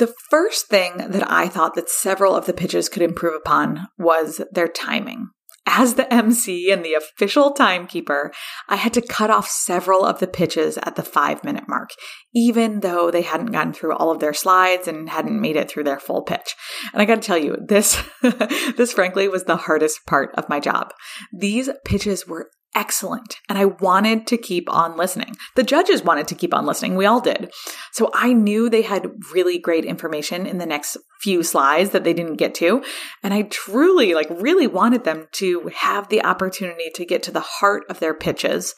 The 0.00 0.14
first 0.30 0.68
thing 0.68 0.96
that 0.96 1.30
I 1.30 1.46
thought 1.46 1.74
that 1.74 1.90
several 1.90 2.34
of 2.34 2.46
the 2.46 2.54
pitches 2.54 2.88
could 2.88 3.02
improve 3.02 3.34
upon 3.34 3.86
was 3.98 4.40
their 4.50 4.66
timing. 4.66 5.28
As 5.66 5.96
the 5.96 6.10
MC 6.12 6.72
and 6.72 6.82
the 6.82 6.94
official 6.94 7.50
timekeeper, 7.50 8.32
I 8.66 8.76
had 8.76 8.94
to 8.94 9.02
cut 9.02 9.28
off 9.28 9.46
several 9.46 10.06
of 10.06 10.18
the 10.18 10.26
pitches 10.26 10.78
at 10.78 10.96
the 10.96 11.02
five 11.02 11.44
minute 11.44 11.64
mark, 11.68 11.90
even 12.34 12.80
though 12.80 13.10
they 13.10 13.20
hadn't 13.20 13.52
gotten 13.52 13.74
through 13.74 13.94
all 13.94 14.10
of 14.10 14.20
their 14.20 14.32
slides 14.32 14.88
and 14.88 15.10
hadn't 15.10 15.38
made 15.38 15.56
it 15.56 15.70
through 15.70 15.84
their 15.84 16.00
full 16.00 16.22
pitch. 16.22 16.56
And 16.94 17.02
I 17.02 17.04
gotta 17.04 17.20
tell 17.20 17.36
you, 17.36 17.58
this, 17.62 18.02
this 18.22 18.94
frankly 18.94 19.28
was 19.28 19.44
the 19.44 19.58
hardest 19.58 20.06
part 20.06 20.30
of 20.34 20.48
my 20.48 20.60
job. 20.60 20.94
These 21.30 21.68
pitches 21.84 22.26
were 22.26 22.48
excellent. 22.74 23.36
And 23.48 23.58
I 23.58 23.64
wanted 23.64 24.26
to 24.28 24.36
keep 24.36 24.70
on 24.72 24.96
listening. 24.96 25.36
The 25.56 25.62
judges 25.62 26.02
wanted 26.02 26.28
to 26.28 26.34
keep 26.34 26.54
on 26.54 26.66
listening. 26.66 26.96
We 26.96 27.06
all 27.06 27.20
did. 27.20 27.52
So 27.92 28.10
I 28.14 28.32
knew 28.32 28.68
they 28.68 28.82
had 28.82 29.10
really 29.32 29.58
great 29.58 29.84
information 29.84 30.46
in 30.46 30.58
the 30.58 30.66
next 30.66 30.96
few 31.20 31.42
slides 31.42 31.90
that 31.90 32.04
they 32.04 32.12
didn't 32.12 32.36
get 32.36 32.54
to. 32.56 32.82
And 33.22 33.34
I 33.34 33.42
truly, 33.42 34.14
like, 34.14 34.28
really 34.30 34.66
wanted 34.66 35.04
them 35.04 35.26
to 35.32 35.70
have 35.74 36.08
the 36.08 36.24
opportunity 36.24 36.90
to 36.94 37.04
get 37.04 37.22
to 37.24 37.32
the 37.32 37.40
heart 37.40 37.84
of 37.90 38.00
their 38.00 38.14
pitches. 38.14 38.74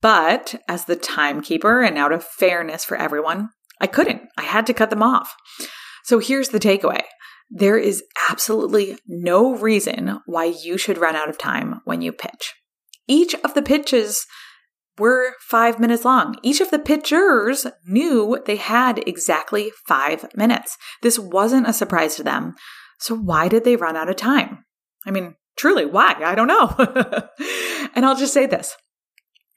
But 0.00 0.54
as 0.68 0.84
the 0.84 0.96
timekeeper 0.96 1.82
and 1.82 1.98
out 1.98 2.12
of 2.12 2.24
fairness 2.24 2.84
for 2.84 2.96
everyone, 2.96 3.50
I 3.80 3.86
couldn't. 3.86 4.22
I 4.36 4.42
had 4.42 4.66
to 4.66 4.74
cut 4.74 4.90
them 4.90 5.02
off. 5.02 5.34
So 6.04 6.18
here's 6.18 6.50
the 6.50 6.60
takeaway. 6.60 7.02
There 7.50 7.78
is 7.78 8.02
absolutely 8.30 8.98
no 9.06 9.54
reason 9.54 10.20
why 10.26 10.44
you 10.44 10.78
should 10.78 10.98
run 10.98 11.16
out 11.16 11.28
of 11.28 11.38
time 11.38 11.80
when 11.84 12.02
you 12.02 12.12
pitch. 12.12 12.54
Each 13.06 13.34
of 13.36 13.54
the 13.54 13.62
pitches 13.62 14.26
were 14.98 15.32
five 15.40 15.80
minutes 15.80 16.04
long. 16.04 16.36
Each 16.42 16.60
of 16.60 16.70
the 16.70 16.78
pitchers 16.78 17.66
knew 17.86 18.38
they 18.46 18.56
had 18.56 19.06
exactly 19.08 19.72
five 19.86 20.26
minutes. 20.36 20.76
This 21.02 21.18
wasn't 21.18 21.68
a 21.68 21.72
surprise 21.72 22.14
to 22.16 22.22
them. 22.22 22.54
So 22.98 23.16
why 23.16 23.48
did 23.48 23.64
they 23.64 23.76
run 23.76 23.96
out 23.96 24.08
of 24.08 24.16
time? 24.16 24.64
I 25.06 25.10
mean, 25.10 25.34
truly, 25.56 25.84
why? 25.84 26.14
I 26.24 26.34
don't 26.34 26.46
know. 26.46 26.74
and 27.94 28.06
I'll 28.06 28.16
just 28.16 28.32
say 28.32 28.46
this. 28.46 28.76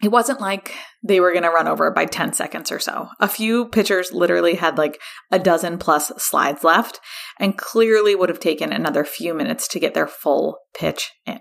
It 0.04 0.10
wasn't 0.10 0.40
like 0.40 0.76
they 1.04 1.20
were 1.20 1.32
going 1.32 1.44
to 1.44 1.50
run 1.50 1.68
over 1.68 1.90
by 1.90 2.06
10 2.06 2.34
seconds 2.34 2.72
or 2.72 2.80
so. 2.80 3.08
A 3.20 3.28
few 3.28 3.68
pitchers 3.68 4.14
literally 4.14 4.56
had 4.56 4.78
like 4.78 5.02
a 5.32 5.40
dozen 5.40 5.80
plus 5.80 6.12
slides 6.18 6.64
left 6.64 7.00
and 7.40 7.58
clearly 7.58 8.14
would 8.14 8.30
have 8.30 8.40
taken 8.40 8.72
another 8.72 9.04
few 9.04 9.34
minutes 9.34 9.68
to 9.70 9.80
get 9.80 9.96
their 9.96 10.08
full 10.08 10.60
pitch 10.76 11.12
in. 11.26 11.40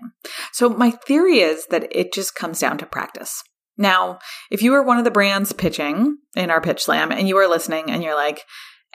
So 0.53 0.69
my 0.69 0.89
theory 0.89 1.39
is 1.39 1.67
that 1.67 1.87
it 1.91 2.11
just 2.13 2.33
comes 2.33 2.59
down 2.59 2.79
to 2.79 2.87
practice. 2.87 3.43
Now, 3.77 4.17
if 4.49 4.63
you 4.63 4.71
were 4.71 4.81
one 4.81 4.97
of 4.97 5.03
the 5.03 5.11
brands 5.11 5.53
pitching 5.53 6.17
in 6.35 6.49
our 6.49 6.61
pitch 6.61 6.83
slam 6.83 7.11
and 7.11 7.27
you 7.27 7.37
are 7.37 7.47
listening 7.47 7.91
and 7.91 8.01
you're 8.01 8.15
like, 8.15 8.41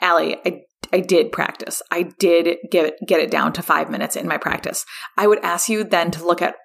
Alli, 0.01 0.35
I, 0.45 0.61
I 0.91 0.99
did 0.99 1.31
practice. 1.31 1.81
I 1.89 2.11
did 2.19 2.57
get, 2.69 2.95
get 3.07 3.21
it 3.21 3.31
down 3.31 3.53
to 3.53 3.61
five 3.61 3.89
minutes 3.89 4.17
in 4.17 4.27
my 4.27 4.37
practice. 4.37 4.85
I 5.17 5.27
would 5.27 5.39
ask 5.39 5.69
you 5.69 5.85
then 5.85 6.11
to 6.11 6.25
look 6.25 6.41
at 6.41 6.55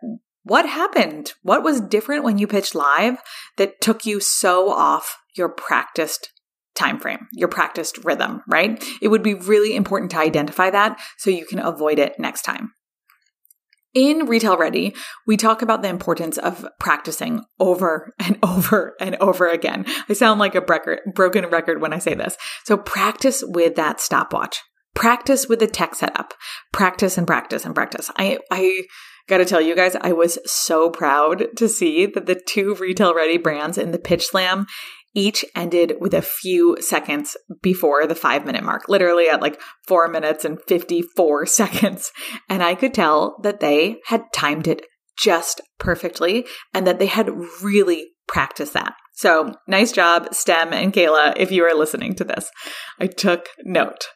what 0.49 0.67
happened? 0.67 1.33
What 1.43 1.63
was 1.63 1.81
different 1.81 2.25
when 2.25 2.39
you 2.39 2.47
pitched 2.47 2.75
live 2.75 3.19
that 3.57 3.81
took 3.81 4.07
you 4.07 4.21
so 4.21 4.71
off 4.71 5.19
your 5.37 5.49
practiced 5.49 6.31
time 6.75 6.99
frame, 6.99 7.29
your 7.33 7.49
practiced 7.49 8.05
rhythm, 8.05 8.43
right? 8.49 8.83
It 9.03 9.09
would 9.09 9.23
be 9.23 9.35
really 9.35 9.77
important 9.77 10.11
to 10.13 10.19
identify 10.19 10.71
that 10.71 11.01
so 11.19 11.31
you 11.31 11.45
can 11.45 11.59
avoid 11.59 11.99
it 11.99 12.19
next 12.19 12.43
time. 12.43 12.73
In 13.95 14.27
Retail 14.27 14.57
Ready, 14.57 14.95
we 15.27 15.37
talk 15.37 15.61
about 15.61 15.83
the 15.83 15.89
importance 15.89 16.39
of 16.39 16.67
practicing 16.79 17.45
over 17.59 18.15
and 18.19 18.39
over 18.43 18.95
and 19.01 19.17
over 19.17 19.49
again. 19.49 19.85
I 20.09 20.13
sound 20.13 20.41
like 20.41 20.55
a 20.55 20.61
broken 20.61 21.47
record 21.47 21.81
when 21.81 21.93
I 21.93 21.99
say 21.99 22.15
this. 22.15 22.37
So 22.65 22.77
practice 22.77 23.43
with 23.47 23.77
that 23.77 24.01
stopwatch. 24.01 24.61
Practice 24.95 25.49
with 25.49 25.61
the 25.61 25.67
tech 25.67 25.95
setup. 25.95 26.35
Practice 26.73 27.19
and 27.19 27.27
practice 27.27 27.65
and 27.65 27.75
practice. 27.75 28.11
I, 28.17 28.39
I 28.51 28.85
gotta 29.29 29.45
tell 29.45 29.61
you 29.61 29.77
guys, 29.77 29.97
I 30.01 30.13
was 30.13 30.39
so 30.45 30.91
proud 30.91 31.47
to 31.57 31.69
see 31.69 32.07
that 32.07 32.27
the 32.27 32.35
two 32.35 32.75
retail 32.75 33.15
ready 33.15 33.39
brands 33.39 33.79
in 33.79 33.93
the 33.93 33.99
pitch 33.99 34.27
slam 34.27 34.67
each 35.15 35.45
ended 35.55 35.95
with 36.01 36.15
a 36.15 36.23
few 36.23 36.77
seconds 36.81 37.37
before 37.63 38.07
the 38.07 38.15
five 38.15 38.45
minute 38.45 38.63
mark, 38.63 38.89
literally 38.89 39.29
at 39.29 39.41
like 39.41 39.61
four 39.87 40.09
minutes 40.09 40.45
and 40.45 40.59
54 40.67 41.47
seconds. 41.47 42.13
And 42.49 42.63
I 42.63 42.75
could 42.75 42.95
tell 42.95 43.39
that 43.43 43.61
they 43.61 43.99
had 44.07 44.25
timed 44.33 44.69
it 44.69 44.87
just 45.19 45.61
perfectly 45.79 46.47
and 46.73 46.87
that 46.87 46.99
they 46.99 47.07
had 47.07 47.31
really 47.63 48.11
practiced 48.29 48.75
that. 48.75 48.95
So 49.15 49.53
nice 49.67 49.91
job, 49.91 50.33
STEM 50.33 50.73
and 50.73 50.93
Kayla, 50.93 51.35
if 51.37 51.51
you 51.51 51.65
are 51.65 51.75
listening 51.75 52.15
to 52.17 52.25
this. 52.25 52.49
I 53.01 53.09
took 53.09 53.49
note. 53.65 54.07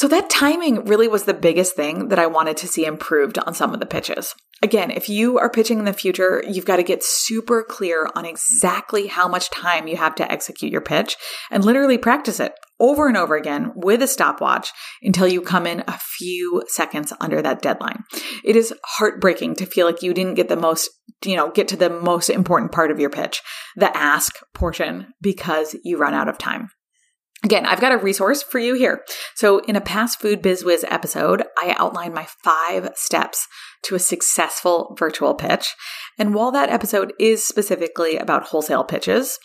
So 0.00 0.08
that 0.08 0.30
timing 0.30 0.86
really 0.86 1.08
was 1.08 1.24
the 1.24 1.34
biggest 1.34 1.76
thing 1.76 2.08
that 2.08 2.18
I 2.18 2.26
wanted 2.26 2.56
to 2.56 2.66
see 2.66 2.86
improved 2.86 3.38
on 3.38 3.52
some 3.52 3.74
of 3.74 3.80
the 3.80 3.84
pitches. 3.84 4.34
Again, 4.62 4.90
if 4.90 5.10
you 5.10 5.38
are 5.38 5.50
pitching 5.50 5.78
in 5.78 5.84
the 5.84 5.92
future, 5.92 6.42
you've 6.48 6.64
got 6.64 6.76
to 6.76 6.82
get 6.82 7.04
super 7.04 7.62
clear 7.62 8.08
on 8.14 8.24
exactly 8.24 9.08
how 9.08 9.28
much 9.28 9.50
time 9.50 9.88
you 9.88 9.98
have 9.98 10.14
to 10.14 10.32
execute 10.32 10.72
your 10.72 10.80
pitch 10.80 11.18
and 11.50 11.66
literally 11.66 11.98
practice 11.98 12.40
it 12.40 12.54
over 12.80 13.08
and 13.08 13.18
over 13.18 13.36
again 13.36 13.72
with 13.76 14.00
a 14.00 14.06
stopwatch 14.06 14.70
until 15.02 15.28
you 15.28 15.42
come 15.42 15.66
in 15.66 15.84
a 15.86 15.98
few 15.98 16.62
seconds 16.66 17.12
under 17.20 17.42
that 17.42 17.60
deadline. 17.60 18.02
It 18.42 18.56
is 18.56 18.72
heartbreaking 18.82 19.56
to 19.56 19.66
feel 19.66 19.84
like 19.84 20.02
you 20.02 20.14
didn't 20.14 20.36
get 20.36 20.48
the 20.48 20.56
most, 20.56 20.88
you 21.26 21.36
know, 21.36 21.50
get 21.50 21.68
to 21.68 21.76
the 21.76 21.90
most 21.90 22.30
important 22.30 22.72
part 22.72 22.90
of 22.90 22.98
your 22.98 23.10
pitch, 23.10 23.42
the 23.76 23.94
ask 23.94 24.38
portion, 24.54 25.08
because 25.20 25.76
you 25.84 25.98
run 25.98 26.14
out 26.14 26.30
of 26.30 26.38
time. 26.38 26.70
Again, 27.42 27.64
I've 27.64 27.80
got 27.80 27.92
a 27.92 27.98
resource 27.98 28.42
for 28.42 28.58
you 28.58 28.74
here. 28.74 29.02
So, 29.34 29.60
in 29.60 29.74
a 29.74 29.80
past 29.80 30.20
Food 30.20 30.42
Biz 30.42 30.62
Wiz 30.62 30.84
episode, 30.88 31.42
I 31.56 31.74
outlined 31.78 32.12
my 32.12 32.26
five 32.44 32.90
steps 32.94 33.46
to 33.84 33.94
a 33.94 33.98
successful 33.98 34.94
virtual 34.98 35.34
pitch. 35.34 35.74
And 36.18 36.34
while 36.34 36.50
that 36.50 36.68
episode 36.68 37.14
is 37.18 37.46
specifically 37.46 38.18
about 38.18 38.48
wholesale 38.48 38.84
pitches, 38.84 39.38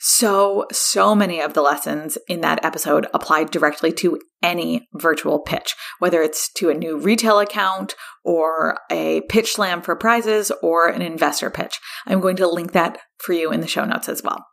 so, 0.00 0.66
so 0.72 1.14
many 1.14 1.40
of 1.40 1.54
the 1.54 1.62
lessons 1.62 2.18
in 2.28 2.40
that 2.40 2.64
episode 2.64 3.06
apply 3.14 3.44
directly 3.44 3.92
to 3.92 4.20
any 4.42 4.88
virtual 4.94 5.38
pitch, 5.38 5.74
whether 5.98 6.22
it's 6.22 6.52
to 6.54 6.68
a 6.68 6.74
new 6.74 6.98
retail 6.98 7.38
account 7.38 7.94
or 8.22 8.78
a 8.90 9.22
pitch 9.22 9.54
slam 9.54 9.80
for 9.80 9.96
prizes 9.96 10.50
or 10.62 10.88
an 10.88 11.00
investor 11.00 11.48
pitch. 11.50 11.78
I'm 12.06 12.20
going 12.20 12.36
to 12.36 12.48
link 12.48 12.72
that 12.72 12.98
for 13.18 13.32
you 13.32 13.50
in 13.52 13.60
the 13.60 13.66
show 13.66 13.84
notes 13.84 14.08
as 14.08 14.22
well. 14.22 14.44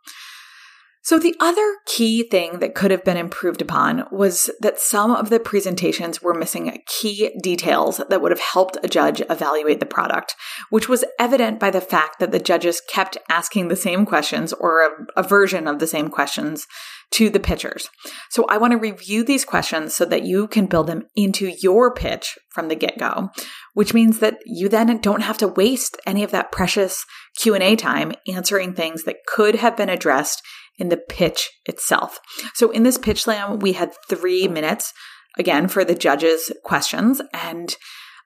So, 1.04 1.18
the 1.18 1.34
other 1.40 1.78
key 1.84 2.22
thing 2.22 2.60
that 2.60 2.76
could 2.76 2.92
have 2.92 3.02
been 3.02 3.16
improved 3.16 3.60
upon 3.60 4.04
was 4.12 4.50
that 4.60 4.78
some 4.78 5.10
of 5.10 5.30
the 5.30 5.40
presentations 5.40 6.22
were 6.22 6.32
missing 6.32 6.80
key 6.86 7.36
details 7.42 8.00
that 8.08 8.22
would 8.22 8.30
have 8.30 8.40
helped 8.40 8.78
a 8.84 8.88
judge 8.88 9.20
evaluate 9.28 9.80
the 9.80 9.86
product, 9.86 10.36
which 10.70 10.88
was 10.88 11.04
evident 11.18 11.58
by 11.58 11.70
the 11.70 11.80
fact 11.80 12.20
that 12.20 12.30
the 12.30 12.38
judges 12.38 12.80
kept 12.88 13.18
asking 13.28 13.66
the 13.66 13.74
same 13.74 14.06
questions 14.06 14.52
or 14.52 14.82
a, 14.82 14.90
a 15.16 15.22
version 15.24 15.66
of 15.66 15.80
the 15.80 15.88
same 15.88 16.08
questions 16.08 16.68
to 17.10 17.28
the 17.28 17.40
pitchers. 17.40 17.90
So, 18.30 18.46
I 18.48 18.58
want 18.58 18.70
to 18.70 18.78
review 18.78 19.24
these 19.24 19.44
questions 19.44 19.96
so 19.96 20.04
that 20.04 20.22
you 20.22 20.46
can 20.46 20.66
build 20.66 20.86
them 20.86 21.08
into 21.16 21.52
your 21.60 21.92
pitch 21.92 22.38
from 22.48 22.68
the 22.68 22.76
get 22.76 22.96
go, 22.96 23.30
which 23.74 23.92
means 23.92 24.20
that 24.20 24.38
you 24.46 24.68
then 24.68 24.96
don't 24.98 25.22
have 25.22 25.38
to 25.38 25.48
waste 25.48 25.96
any 26.06 26.22
of 26.22 26.30
that 26.30 26.52
precious 26.52 27.04
Q&A 27.36 27.74
time 27.74 28.12
answering 28.28 28.72
things 28.72 29.02
that 29.02 29.26
could 29.26 29.56
have 29.56 29.76
been 29.76 29.88
addressed 29.88 30.42
in 30.78 30.88
the 30.88 30.96
pitch 30.96 31.50
itself. 31.66 32.18
So 32.54 32.70
in 32.70 32.82
this 32.82 32.98
pitch 32.98 33.22
slam, 33.22 33.58
we 33.58 33.72
had 33.72 33.92
three 34.08 34.48
minutes 34.48 34.92
again 35.38 35.68
for 35.68 35.84
the 35.84 35.94
judges' 35.94 36.52
questions. 36.64 37.20
And 37.32 37.74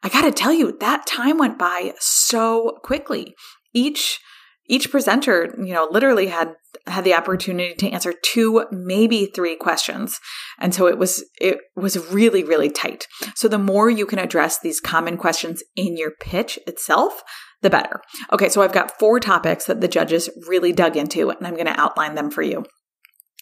I 0.02 0.08
got 0.08 0.22
to 0.22 0.32
tell 0.32 0.52
you, 0.52 0.76
that 0.80 1.06
time 1.06 1.38
went 1.38 1.58
by 1.58 1.94
so 1.98 2.78
quickly. 2.82 3.34
Each 3.74 4.20
each 4.68 4.90
presenter, 4.90 5.54
you 5.58 5.72
know, 5.72 5.86
literally 5.90 6.26
had 6.26 6.54
had 6.86 7.04
the 7.04 7.14
opportunity 7.14 7.74
to 7.74 7.90
answer 7.90 8.12
two, 8.12 8.64
maybe 8.70 9.26
three 9.26 9.56
questions. 9.56 10.18
And 10.58 10.74
so 10.74 10.86
it 10.88 10.98
was 10.98 11.24
it 11.40 11.58
was 11.76 11.96
really 12.10 12.42
really 12.42 12.70
tight. 12.70 13.06
So 13.34 13.48
the 13.48 13.58
more 13.58 13.88
you 13.90 14.06
can 14.06 14.18
address 14.18 14.58
these 14.58 14.80
common 14.80 15.16
questions 15.16 15.62
in 15.76 15.96
your 15.96 16.10
pitch 16.20 16.58
itself, 16.66 17.22
the 17.66 17.70
better. 17.70 18.00
Okay, 18.32 18.48
so 18.48 18.62
I've 18.62 18.72
got 18.72 18.96
four 19.00 19.18
topics 19.18 19.64
that 19.66 19.80
the 19.80 19.88
judges 19.88 20.30
really 20.46 20.72
dug 20.72 20.96
into, 20.96 21.30
and 21.30 21.44
I'm 21.44 21.54
going 21.54 21.66
to 21.66 21.80
outline 21.80 22.14
them 22.14 22.30
for 22.30 22.42
you. 22.42 22.64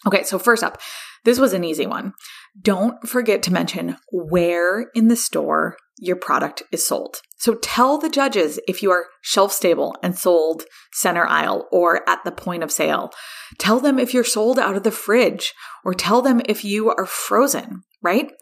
Okay, 0.06 0.24
so 0.24 0.38
first 0.38 0.64
up, 0.64 0.80
this 1.24 1.38
was 1.38 1.52
an 1.52 1.62
easy 1.62 1.86
one. 1.86 2.14
Don't 2.58 3.06
forget 3.06 3.42
to 3.42 3.52
mention 3.52 3.98
where 4.10 4.86
in 4.94 5.08
the 5.08 5.16
store 5.16 5.76
your 5.98 6.16
product 6.16 6.62
is 6.72 6.86
sold. 6.86 7.20
So 7.36 7.54
tell 7.56 7.98
the 7.98 8.08
judges 8.08 8.58
if 8.66 8.82
you 8.82 8.90
are 8.90 9.06
shelf 9.20 9.52
stable 9.52 9.94
and 10.02 10.16
sold 10.16 10.64
center 10.92 11.26
aisle 11.26 11.68
or 11.70 12.08
at 12.08 12.24
the 12.24 12.32
point 12.32 12.62
of 12.62 12.72
sale. 12.72 13.10
Tell 13.58 13.78
them 13.78 13.98
if 13.98 14.14
you're 14.14 14.24
sold 14.24 14.58
out 14.58 14.76
of 14.76 14.84
the 14.84 14.90
fridge 14.90 15.52
or 15.84 15.92
tell 15.92 16.22
them 16.22 16.40
if 16.46 16.64
you 16.64 16.90
are 16.90 17.06
frozen, 17.06 17.82
right? 18.02 18.32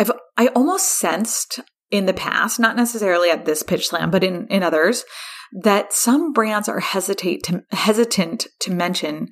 I've, 0.00 0.10
I 0.36 0.48
almost 0.48 0.98
sensed 0.98 1.60
in 1.90 2.06
the 2.06 2.12
past, 2.12 2.60
not 2.60 2.76
necessarily 2.76 3.30
at 3.30 3.44
this 3.44 3.62
pitch 3.62 3.88
slam, 3.88 4.10
but 4.10 4.24
in, 4.24 4.46
in 4.48 4.62
others, 4.62 5.04
that 5.52 5.92
some 5.92 6.32
brands 6.32 6.68
are 6.68 6.80
hesitate 6.80 7.42
to, 7.44 7.62
hesitant 7.70 8.46
to 8.60 8.72
mention 8.72 9.28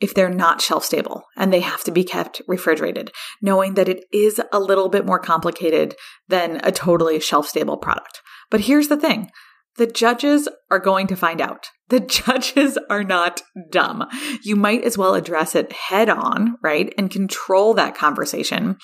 if 0.00 0.12
they're 0.12 0.28
not 0.28 0.60
shelf 0.60 0.84
stable 0.84 1.24
and 1.36 1.52
they 1.52 1.60
have 1.60 1.84
to 1.84 1.90
be 1.90 2.04
kept 2.04 2.42
refrigerated, 2.46 3.10
knowing 3.40 3.74
that 3.74 3.88
it 3.88 4.04
is 4.12 4.40
a 4.52 4.60
little 4.60 4.88
bit 4.88 5.06
more 5.06 5.18
complicated 5.18 5.94
than 6.28 6.60
a 6.62 6.72
totally 6.72 7.20
shelf 7.20 7.48
stable 7.48 7.76
product. 7.76 8.20
But 8.50 8.62
here's 8.62 8.88
the 8.88 8.96
thing. 8.96 9.30
The 9.76 9.86
judges 9.86 10.48
are 10.70 10.78
going 10.78 11.06
to 11.08 11.16
find 11.16 11.40
out. 11.40 11.68
The 11.88 12.00
judges 12.00 12.78
are 12.90 13.04
not 13.04 13.42
dumb. 13.70 14.06
You 14.42 14.56
might 14.56 14.84
as 14.84 14.98
well 14.98 15.14
address 15.14 15.54
it 15.54 15.72
head 15.72 16.08
on, 16.08 16.56
right? 16.62 16.92
And 16.98 17.10
control 17.10 17.74
that 17.74 17.96
conversation. 17.96 18.76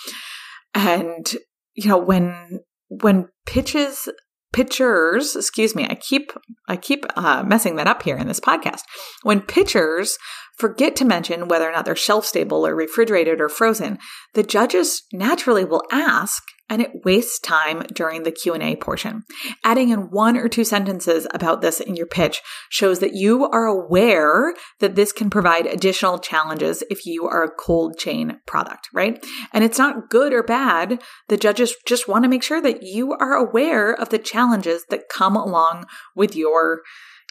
And, 0.74 1.30
you 1.74 1.88
know, 1.88 1.98
when, 1.98 2.60
when 2.90 3.28
pitches 3.46 4.08
pitchers, 4.52 5.36
excuse 5.36 5.74
me, 5.74 5.86
I 5.88 5.94
keep 5.94 6.32
I 6.68 6.76
keep 6.76 7.06
uh, 7.16 7.44
messing 7.46 7.76
that 7.76 7.86
up 7.86 8.02
here 8.02 8.16
in 8.16 8.26
this 8.26 8.40
podcast. 8.40 8.82
When 9.22 9.40
pitchers 9.40 10.18
forget 10.58 10.96
to 10.96 11.04
mention 11.04 11.48
whether 11.48 11.68
or 11.68 11.72
not 11.72 11.84
they're 11.84 11.96
shelf 11.96 12.26
stable 12.26 12.66
or 12.66 12.74
refrigerated 12.74 13.40
or 13.40 13.48
frozen, 13.48 13.98
the 14.34 14.42
judges 14.42 15.04
naturally 15.12 15.64
will 15.64 15.84
ask 15.90 16.42
and 16.70 16.80
it 16.80 17.04
wastes 17.04 17.38
time 17.38 17.82
during 17.92 18.22
the 18.22 18.32
Q&A 18.32 18.76
portion. 18.76 19.24
Adding 19.64 19.90
in 19.90 20.10
one 20.10 20.36
or 20.36 20.48
two 20.48 20.64
sentences 20.64 21.26
about 21.34 21.60
this 21.60 21.80
in 21.80 21.96
your 21.96 22.06
pitch 22.06 22.40
shows 22.70 23.00
that 23.00 23.14
you 23.14 23.44
are 23.44 23.66
aware 23.66 24.54
that 24.78 24.94
this 24.94 25.12
can 25.12 25.28
provide 25.28 25.66
additional 25.66 26.18
challenges 26.18 26.82
if 26.88 27.04
you 27.04 27.26
are 27.26 27.42
a 27.42 27.50
cold 27.50 27.98
chain 27.98 28.40
product, 28.46 28.88
right? 28.94 29.22
And 29.52 29.62
it's 29.62 29.78
not 29.78 30.08
good 30.08 30.32
or 30.32 30.42
bad. 30.42 31.02
The 31.28 31.36
judges 31.36 31.74
just 31.86 32.08
want 32.08 32.24
to 32.24 32.30
make 32.30 32.42
sure 32.42 32.62
that 32.62 32.82
you 32.82 33.12
are 33.12 33.34
aware 33.34 33.92
of 33.92 34.08
the 34.08 34.18
challenges 34.18 34.84
that 34.88 35.10
come 35.10 35.36
along 35.36 35.84
with 36.16 36.34
your, 36.34 36.80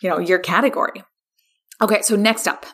you 0.03 0.09
know, 0.09 0.19
your 0.19 0.39
category. 0.39 1.03
Okay, 1.81 2.01
so 2.01 2.15
next 2.17 2.45
up, 2.45 2.65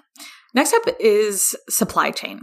Next 0.56 0.74
up 0.74 0.84
is 1.02 1.54
supply 1.70 2.12
chain. 2.12 2.40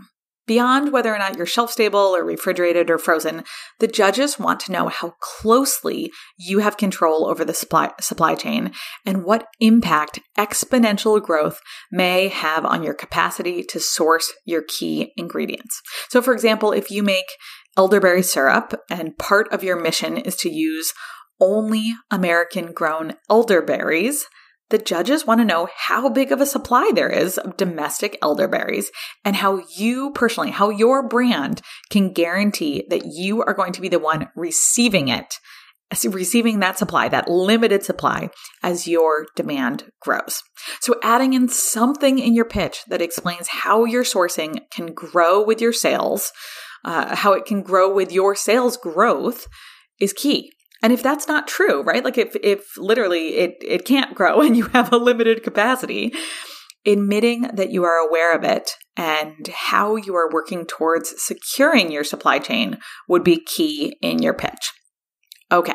Beyond 0.47 0.93
whether 0.93 1.15
or 1.15 1.19
not 1.19 1.37
you're 1.37 1.47
shelf 1.47 1.71
stable 1.71 1.99
or 2.01 2.25
refrigerated 2.25 2.91
or 2.91 2.99
frozen, 2.99 3.45
the 3.79 3.87
judges 3.87 4.41
want 4.41 4.59
to 4.61 4.73
know 4.73 4.89
how 4.89 5.15
closely 5.21 6.11
you 6.37 6.59
have 6.59 6.77
control 6.77 7.29
over 7.29 7.45
the 7.45 7.55
supply, 7.55 7.93
supply 8.01 8.35
chain 8.35 8.73
and 9.07 9.25
what 9.25 9.47
impact 9.61 10.19
exponential 10.37 11.23
growth 11.23 11.61
may 11.93 12.27
have 12.27 12.65
on 12.65 12.83
your 12.83 12.95
capacity 12.95 13.63
to 13.63 13.79
source 13.79 14.33
your 14.45 14.65
key 14.67 15.13
ingredients. 15.17 15.81
So, 16.09 16.21
for 16.21 16.33
example, 16.33 16.73
if 16.73 16.91
you 16.91 17.05
make 17.05 17.27
elderberry 17.77 18.23
syrup 18.23 18.75
and 18.91 19.17
part 19.19 19.53
of 19.53 19.63
your 19.63 19.81
mission 19.81 20.17
is 20.17 20.35
to 20.37 20.51
use 20.51 20.93
only 21.41 21.95
American 22.11 22.73
grown 22.73 23.15
elderberries, 23.31 24.27
the 24.73 24.79
judges 24.79 25.26
want 25.26 25.38
to 25.38 25.45
know 25.45 25.69
how 25.76 26.09
big 26.09 26.33
of 26.33 26.41
a 26.41 26.47
supply 26.47 26.91
there 26.95 27.11
is 27.11 27.38
of 27.38 27.57
domestic 27.59 28.19
elderberries 28.23 28.91
and 29.25 29.37
how 29.37 29.61
you 29.76 30.11
personally, 30.12 30.50
how 30.50 30.71
your 30.71 31.07
brand 31.07 31.61
can 31.91 32.12
guarantee 32.12 32.85
that 32.88 33.05
you 33.05 33.43
are 33.43 33.55
going 33.55 33.73
to 33.75 33.83
be 33.83 33.88
the 33.88 33.99
one 33.99 34.31
receiving 34.35 35.09
it, 35.09 35.35
receiving 36.09 36.61
that 36.61 36.79
supply, 36.79 37.07
that 37.07 37.29
limited 37.29 37.85
supply 37.85 38.31
as 38.62 38.88
your 38.88 39.26
demand 39.37 39.85
grows. 40.00 40.43
So 40.81 40.95
adding 41.02 41.35
in 41.35 41.50
something 41.50 42.19
in 42.19 42.35
your 42.35 42.47
pitch 42.47 42.81
that 42.88 43.02
explains 43.02 43.49
how 43.49 43.85
your 43.85 44.05
sourcing 44.05 44.61
can 44.71 44.95
grow 44.95 45.45
with 45.45 45.61
your 45.61 45.75
sales, 45.75 46.33
uh, 46.83 47.14
how 47.14 47.35
it 47.35 47.45
can 47.45 47.62
grow 47.62 47.93
with 47.93 48.11
your 48.11 48.35
sales 48.35 48.79
growth 48.79 49.47
is 50.00 50.14
key. 50.14 50.50
And 50.83 50.93
if 50.93 51.03
that's 51.03 51.29
not 51.29 51.47
true, 51.47 51.83
right? 51.83 52.05
Like 52.05 52.19
if, 52.19 52.35
if 52.43 52.77
literally 52.77 53.37
it, 53.37 53.57
it 53.62 53.85
can't 53.85 54.15
grow 54.15 54.41
and 54.43 54.57
you 54.57 54.67
have 54.69 54.93
a 54.93 54.97
limited 54.97 55.43
capacity, 55.43 56.12
admitting 56.85 57.43
that 57.55 57.71
you 57.71 57.85
are 57.85 57.97
aware 57.97 58.35
of 58.35 58.45
it 58.45 58.71
and 58.97 59.49
how 59.49 59.97
you 59.97 60.15
are 60.15 60.31
working 60.31 60.67
towards 60.67 61.15
securing 61.23 61.91
your 61.91 62.05
supply 62.05 62.38
chain 62.38 62.79
would 63.09 63.25
be 63.25 63.42
key 63.45 63.97
in 64.03 64.21
your 64.21 64.35
pitch. 64.35 64.73
Okay. 65.51 65.75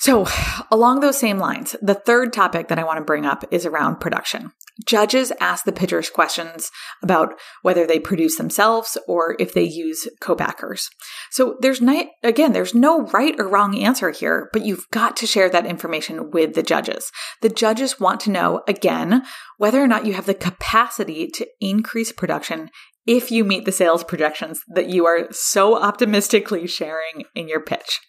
So, 0.00 0.26
along 0.70 1.00
those 1.00 1.18
same 1.18 1.36
lines, 1.36 1.76
the 1.82 1.92
third 1.92 2.32
topic 2.32 2.68
that 2.68 2.78
I 2.78 2.84
want 2.84 2.96
to 2.96 3.04
bring 3.04 3.26
up 3.26 3.44
is 3.50 3.66
around 3.66 4.00
production. 4.00 4.52
Judges 4.86 5.30
ask 5.40 5.66
the 5.66 5.72
pitchers 5.72 6.08
questions 6.08 6.70
about 7.02 7.34
whether 7.60 7.86
they 7.86 8.00
produce 8.00 8.38
themselves 8.38 8.96
or 9.06 9.36
if 9.38 9.52
they 9.52 9.62
use 9.62 10.08
co-packers. 10.22 10.88
So 11.30 11.58
there's 11.60 11.82
not, 11.82 12.06
again, 12.22 12.54
there's 12.54 12.74
no 12.74 13.02
right 13.08 13.34
or 13.38 13.46
wrong 13.46 13.76
answer 13.76 14.08
here, 14.10 14.48
but 14.54 14.64
you've 14.64 14.88
got 14.90 15.18
to 15.18 15.26
share 15.26 15.50
that 15.50 15.66
information 15.66 16.30
with 16.30 16.54
the 16.54 16.62
judges. 16.62 17.12
The 17.42 17.50
judges 17.50 18.00
want 18.00 18.20
to 18.20 18.30
know, 18.30 18.62
again, 18.66 19.22
whether 19.58 19.82
or 19.82 19.86
not 19.86 20.06
you 20.06 20.14
have 20.14 20.24
the 20.24 20.32
capacity 20.32 21.28
to 21.28 21.46
increase 21.60 22.10
production 22.10 22.70
if 23.06 23.30
you 23.30 23.44
meet 23.44 23.66
the 23.66 23.72
sales 23.72 24.02
projections 24.02 24.62
that 24.66 24.88
you 24.88 25.04
are 25.04 25.28
so 25.30 25.78
optimistically 25.78 26.66
sharing 26.66 27.24
in 27.34 27.48
your 27.48 27.60
pitch. 27.60 28.00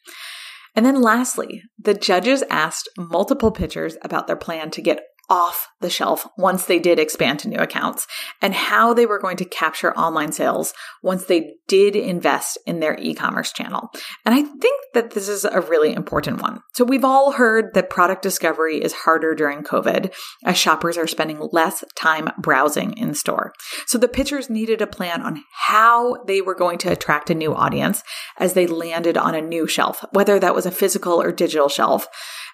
And 0.76 0.86
then 0.86 1.02
lastly, 1.02 1.64
the 1.78 1.94
judges 1.94 2.44
asked 2.50 2.90
multiple 2.98 3.52
pitchers 3.52 3.98
about 4.02 4.28
their 4.28 4.36
plan 4.36 4.72
to 4.72 4.82
get 4.82 5.04
off 5.32 5.70
the 5.80 5.90
shelf 5.90 6.28
once 6.38 6.66
they 6.66 6.78
did 6.78 7.00
expand 7.00 7.40
to 7.40 7.48
new 7.48 7.58
accounts 7.58 8.06
and 8.42 8.54
how 8.54 8.94
they 8.94 9.06
were 9.06 9.18
going 9.18 9.38
to 9.38 9.46
capture 9.46 9.98
online 9.98 10.34
sales 10.34 10.74
once 11.02 11.24
they 11.24 11.54
did 11.70 11.96
invest 11.96 12.58
in 12.68 12.82
their 12.82 12.98
e-commerce 13.00 13.54
channel. 13.54 13.90
And 14.26 14.36
I 14.36 14.42
think 14.42 14.82
that 14.94 15.12
this 15.12 15.30
is 15.30 15.46
a 15.46 15.62
really 15.62 15.94
important 15.94 16.42
one. 16.42 16.60
So 16.74 16.84
we've 16.84 17.06
all 17.06 17.32
heard 17.32 17.74
that 17.76 17.90
product 17.90 18.24
discovery 18.24 18.84
is 18.84 18.92
harder 18.92 19.34
during 19.34 19.64
COVID 19.64 20.14
as 20.44 20.58
shoppers 20.58 20.98
are 20.98 21.08
spending 21.08 21.40
less 21.54 21.86
time 21.96 22.28
browsing 22.38 22.98
in 22.98 23.14
store. 23.14 23.54
So 23.88 23.98
the 23.98 24.10
pitchers 24.10 24.50
needed 24.50 24.82
a 24.82 24.88
plan 24.88 25.22
on 25.22 25.46
how 25.54 26.24
they 26.26 26.42
were 26.42 26.56
going 26.56 26.78
to 26.80 26.92
attract 26.92 27.30
a 27.30 27.36
new 27.36 27.56
audience 27.56 28.04
as 28.38 28.52
they 28.52 28.68
landed 28.68 29.16
on 29.16 29.34
a 29.34 29.42
new 29.42 29.66
shelf, 29.66 30.04
whether 30.12 30.40
that 30.40 30.56
was 30.56 30.66
a 30.66 30.72
physical 30.72 31.22
or 31.22 31.32
digital 31.32 31.70
shelf. 31.70 32.08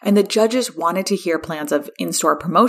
And 0.03 0.15
the 0.15 0.21
judges 0.21 0.75
wanted 0.75 1.07
to 1.07 1.15
hear 1.15 1.39
plans 1.39 1.71
of 1.71 1.89
in-store 1.97 2.37
promotion, 2.37 2.66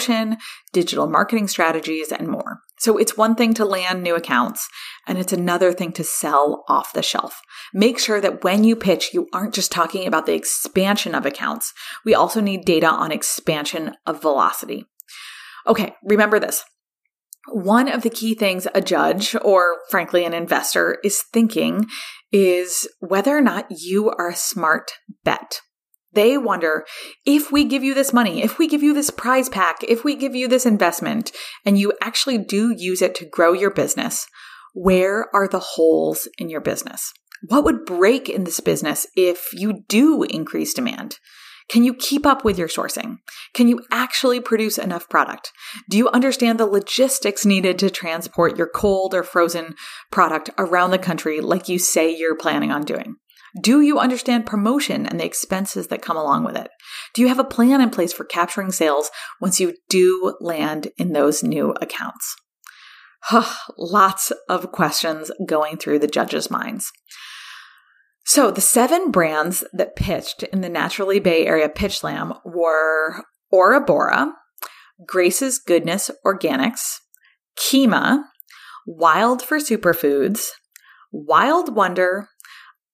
digital 0.72 1.06
marketing 1.06 1.48
strategies, 1.48 2.12
and 2.12 2.28
more. 2.28 2.60
So 2.78 2.96
it's 2.96 3.16
one 3.16 3.34
thing 3.34 3.54
to 3.54 3.64
land 3.64 4.02
new 4.02 4.14
accounts 4.14 4.68
and 5.06 5.18
it's 5.18 5.32
another 5.32 5.72
thing 5.72 5.92
to 5.92 6.04
sell 6.04 6.64
off 6.68 6.92
the 6.92 7.02
shelf. 7.02 7.40
Make 7.74 7.98
sure 7.98 8.20
that 8.20 8.44
when 8.44 8.64
you 8.64 8.76
pitch, 8.76 9.10
you 9.12 9.28
aren't 9.32 9.54
just 9.54 9.72
talking 9.72 10.06
about 10.06 10.26
the 10.26 10.34
expansion 10.34 11.14
of 11.14 11.26
accounts. 11.26 11.72
We 12.04 12.14
also 12.14 12.40
need 12.40 12.64
data 12.64 12.86
on 12.86 13.10
expansion 13.10 13.94
of 14.06 14.22
velocity. 14.22 14.86
Okay, 15.66 15.94
remember 16.04 16.38
this. 16.38 16.64
One 17.50 17.88
of 17.88 18.02
the 18.02 18.10
key 18.10 18.34
things 18.34 18.66
a 18.74 18.80
judge 18.80 19.34
or 19.42 19.78
frankly 19.90 20.24
an 20.24 20.34
investor 20.34 20.98
is 21.02 21.22
thinking 21.32 21.86
is 22.30 22.86
whether 23.00 23.36
or 23.36 23.40
not 23.40 23.66
you 23.70 24.10
are 24.10 24.28
a 24.28 24.36
smart 24.36 24.90
bet. 25.24 25.60
They 26.18 26.36
wonder 26.36 26.84
if 27.24 27.52
we 27.52 27.62
give 27.62 27.84
you 27.84 27.94
this 27.94 28.12
money, 28.12 28.42
if 28.42 28.58
we 28.58 28.66
give 28.66 28.82
you 28.82 28.92
this 28.92 29.08
prize 29.08 29.48
pack, 29.48 29.84
if 29.84 30.02
we 30.02 30.16
give 30.16 30.34
you 30.34 30.48
this 30.48 30.66
investment, 30.66 31.30
and 31.64 31.78
you 31.78 31.92
actually 32.02 32.38
do 32.38 32.74
use 32.76 33.00
it 33.02 33.14
to 33.14 33.24
grow 33.24 33.52
your 33.52 33.70
business, 33.70 34.26
where 34.74 35.32
are 35.32 35.46
the 35.46 35.60
holes 35.60 36.26
in 36.36 36.50
your 36.50 36.60
business? 36.60 37.12
What 37.46 37.62
would 37.62 37.84
break 37.84 38.28
in 38.28 38.42
this 38.42 38.58
business 38.58 39.06
if 39.14 39.50
you 39.52 39.84
do 39.86 40.24
increase 40.24 40.74
demand? 40.74 41.20
Can 41.70 41.84
you 41.84 41.94
keep 41.94 42.26
up 42.26 42.44
with 42.44 42.58
your 42.58 42.66
sourcing? 42.66 43.18
Can 43.54 43.68
you 43.68 43.84
actually 43.92 44.40
produce 44.40 44.76
enough 44.76 45.08
product? 45.08 45.52
Do 45.88 45.96
you 45.96 46.08
understand 46.08 46.58
the 46.58 46.66
logistics 46.66 47.46
needed 47.46 47.78
to 47.78 47.90
transport 47.90 48.58
your 48.58 48.66
cold 48.66 49.14
or 49.14 49.22
frozen 49.22 49.76
product 50.10 50.50
around 50.58 50.90
the 50.90 50.98
country 50.98 51.40
like 51.40 51.68
you 51.68 51.78
say 51.78 52.12
you're 52.12 52.34
planning 52.34 52.72
on 52.72 52.82
doing? 52.82 53.18
Do 53.60 53.80
you 53.80 53.98
understand 53.98 54.46
promotion 54.46 55.06
and 55.06 55.18
the 55.18 55.24
expenses 55.24 55.88
that 55.88 56.02
come 56.02 56.16
along 56.16 56.44
with 56.44 56.56
it? 56.56 56.70
Do 57.14 57.22
you 57.22 57.28
have 57.28 57.38
a 57.38 57.44
plan 57.44 57.80
in 57.80 57.90
place 57.90 58.12
for 58.12 58.24
capturing 58.24 58.72
sales 58.72 59.10
once 59.40 59.60
you 59.60 59.74
do 59.88 60.36
land 60.40 60.88
in 60.98 61.12
those 61.12 61.42
new 61.42 61.74
accounts? 61.80 62.36
Lots 63.78 64.32
of 64.48 64.72
questions 64.72 65.30
going 65.46 65.76
through 65.76 65.98
the 66.00 66.06
judges' 66.06 66.50
minds. 66.50 66.92
So, 68.24 68.50
the 68.50 68.60
seven 68.60 69.10
brands 69.10 69.64
that 69.72 69.96
pitched 69.96 70.42
in 70.42 70.60
the 70.60 70.68
Naturally 70.68 71.18
Bay 71.18 71.46
Area 71.46 71.68
Pitch 71.68 72.00
Slam 72.00 72.34
were 72.44 73.24
Aura 73.50 73.80
Bora, 73.80 74.34
Grace's 75.06 75.58
Goodness 75.58 76.10
Organics, 76.26 76.98
Kima, 77.58 78.24
Wild 78.86 79.42
for 79.42 79.58
Superfoods, 79.58 80.48
Wild 81.10 81.74
Wonder, 81.74 82.28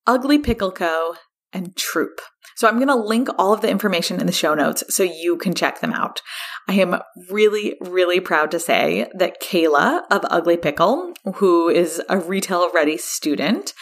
Ugly 0.07 0.39
Pickle 0.39 0.73
Co., 0.73 1.15
and 1.55 1.77
Troop. 1.77 2.21
So 2.57 2.69
I'm 2.69 2.77
going 2.77 2.89
to 2.89 2.95
link 2.95 3.29
all 3.39 3.53
of 3.53 3.61
the 3.61 3.71
information 3.71 4.21
in 4.21 4.27
the 4.27 4.33
show 4.33 4.55
notes 4.55 4.85
so 4.89 5.03
you 5.03 5.37
can 5.37 5.55
check 5.55 5.81
them 5.81 5.93
out. 5.93 6.21
I 6.69 6.75
am 6.75 7.01
really, 7.31 7.77
really 7.81 8.21
proud 8.21 8.51
to 8.51 8.61
say 8.61 9.09
that 9.17 9.41
Kayla 9.41 10.03
of 10.11 10.25
Ugly 10.31 10.59
Pickle, 10.59 11.15
who 11.37 11.69
is 11.69 12.03
a 12.09 12.19
retail 12.19 12.71
ready 12.73 12.97
student, 12.97 13.73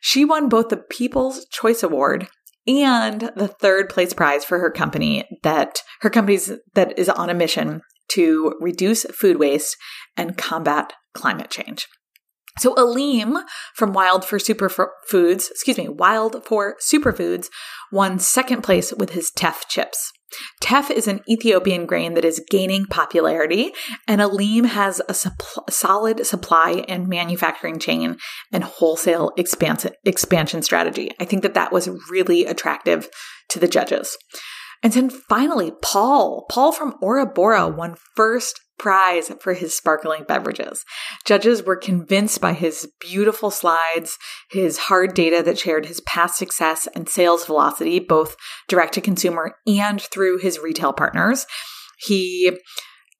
she 0.00 0.24
won 0.24 0.48
both 0.48 0.68
the 0.68 0.76
People's 0.76 1.46
Choice 1.46 1.82
Award 1.82 2.28
and 2.66 3.30
the 3.36 3.48
third 3.48 3.88
place 3.88 4.12
prize 4.12 4.44
for 4.44 4.58
her 4.58 4.70
company 4.70 5.24
that 5.42 5.78
her 6.00 6.10
company's 6.10 6.52
that 6.74 6.96
is 6.98 7.08
on 7.08 7.30
a 7.30 7.34
mission 7.34 7.82
to 8.12 8.54
reduce 8.60 9.04
food 9.04 9.38
waste 9.38 9.76
and 10.16 10.36
combat 10.36 10.92
climate 11.14 11.50
change. 11.50 11.88
So 12.58 12.74
Aleem 12.74 13.42
from 13.74 13.92
Wild 13.92 14.24
for 14.24 14.38
Superfoods, 14.38 15.50
excuse 15.50 15.78
me, 15.78 15.88
Wild 15.88 16.44
for 16.44 16.76
Superfoods 16.80 17.48
won 17.90 18.18
second 18.18 18.62
place 18.62 18.92
with 18.92 19.10
his 19.10 19.30
teff 19.30 19.66
chips. 19.68 20.12
Teff 20.60 20.90
is 20.90 21.06
an 21.06 21.20
Ethiopian 21.28 21.84
grain 21.84 22.14
that 22.14 22.24
is 22.24 22.42
gaining 22.48 22.86
popularity, 22.86 23.72
and 24.08 24.20
Aleem 24.20 24.64
has 24.64 25.00
a 25.08 25.14
solid 25.70 26.26
supply 26.26 26.84
and 26.88 27.06
manufacturing 27.06 27.78
chain 27.78 28.16
and 28.50 28.64
wholesale 28.64 29.32
expansion 29.36 30.62
strategy. 30.62 31.10
I 31.20 31.26
think 31.26 31.42
that 31.42 31.54
that 31.54 31.72
was 31.72 31.90
really 32.10 32.46
attractive 32.46 33.10
to 33.50 33.58
the 33.58 33.68
judges. 33.68 34.16
And 34.82 34.92
then 34.94 35.10
finally, 35.10 35.72
Paul. 35.82 36.46
Paul 36.50 36.72
from 36.72 36.94
Aura 37.00 37.26
Bora 37.26 37.68
won 37.68 37.96
first 38.16 38.60
prize 38.78 39.30
for 39.40 39.54
his 39.54 39.76
sparkling 39.76 40.24
beverages. 40.24 40.84
Judges 41.24 41.62
were 41.62 41.76
convinced 41.76 42.40
by 42.40 42.52
his 42.52 42.90
beautiful 43.00 43.50
slides, 43.50 44.18
his 44.50 44.78
hard 44.78 45.14
data 45.14 45.42
that 45.42 45.58
shared 45.58 45.86
his 45.86 46.00
past 46.00 46.36
success 46.36 46.88
and 46.94 47.08
sales 47.08 47.46
velocity, 47.46 48.00
both 48.00 48.36
direct 48.68 48.94
to 48.94 49.00
consumer 49.00 49.54
and 49.66 50.00
through 50.00 50.38
his 50.38 50.58
retail 50.58 50.92
partners. 50.92 51.46
He 51.98 52.58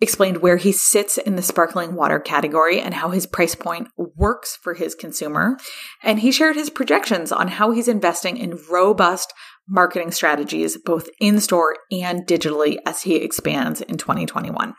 explained 0.02 0.38
where 0.38 0.56
he 0.56 0.72
sits 0.72 1.16
in 1.16 1.36
the 1.36 1.42
sparkling 1.42 1.94
water 1.94 2.18
category 2.18 2.80
and 2.80 2.94
how 2.94 3.10
his 3.10 3.24
price 3.24 3.54
point 3.54 3.86
works 3.96 4.58
for 4.60 4.74
his 4.74 4.96
consumer. 4.96 5.56
And 6.02 6.18
he 6.18 6.32
shared 6.32 6.56
his 6.56 6.70
projections 6.70 7.30
on 7.30 7.46
how 7.46 7.70
he's 7.70 7.86
investing 7.86 8.36
in 8.36 8.58
robust 8.68 9.32
marketing 9.68 10.10
strategies, 10.10 10.76
both 10.76 11.08
in 11.20 11.40
store 11.40 11.76
and 11.92 12.26
digitally, 12.26 12.78
as 12.84 13.02
he 13.02 13.14
expands 13.16 13.80
in 13.80 13.96
2021. 13.96 14.74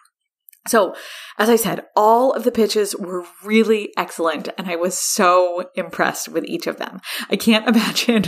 So, 0.67 0.95
as 1.37 1.49
I 1.49 1.55
said, 1.55 1.85
all 1.95 2.31
of 2.31 2.43
the 2.43 2.51
pitches 2.51 2.95
were 2.95 3.25
really 3.43 3.91
excellent 3.97 4.49
and 4.57 4.69
I 4.69 4.75
was 4.75 4.97
so 4.97 5.69
impressed 5.75 6.29
with 6.29 6.45
each 6.45 6.67
of 6.67 6.77
them. 6.77 7.01
I 7.29 7.35
can't 7.35 7.67
imagine 7.73 8.23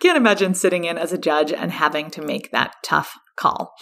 can't 0.00 0.16
imagine 0.16 0.54
sitting 0.54 0.84
in 0.84 0.98
as 0.98 1.12
a 1.12 1.18
judge 1.18 1.52
and 1.52 1.70
having 1.70 2.10
to 2.10 2.22
make 2.22 2.50
that 2.50 2.74
tough 2.82 3.18
call. 3.36 3.74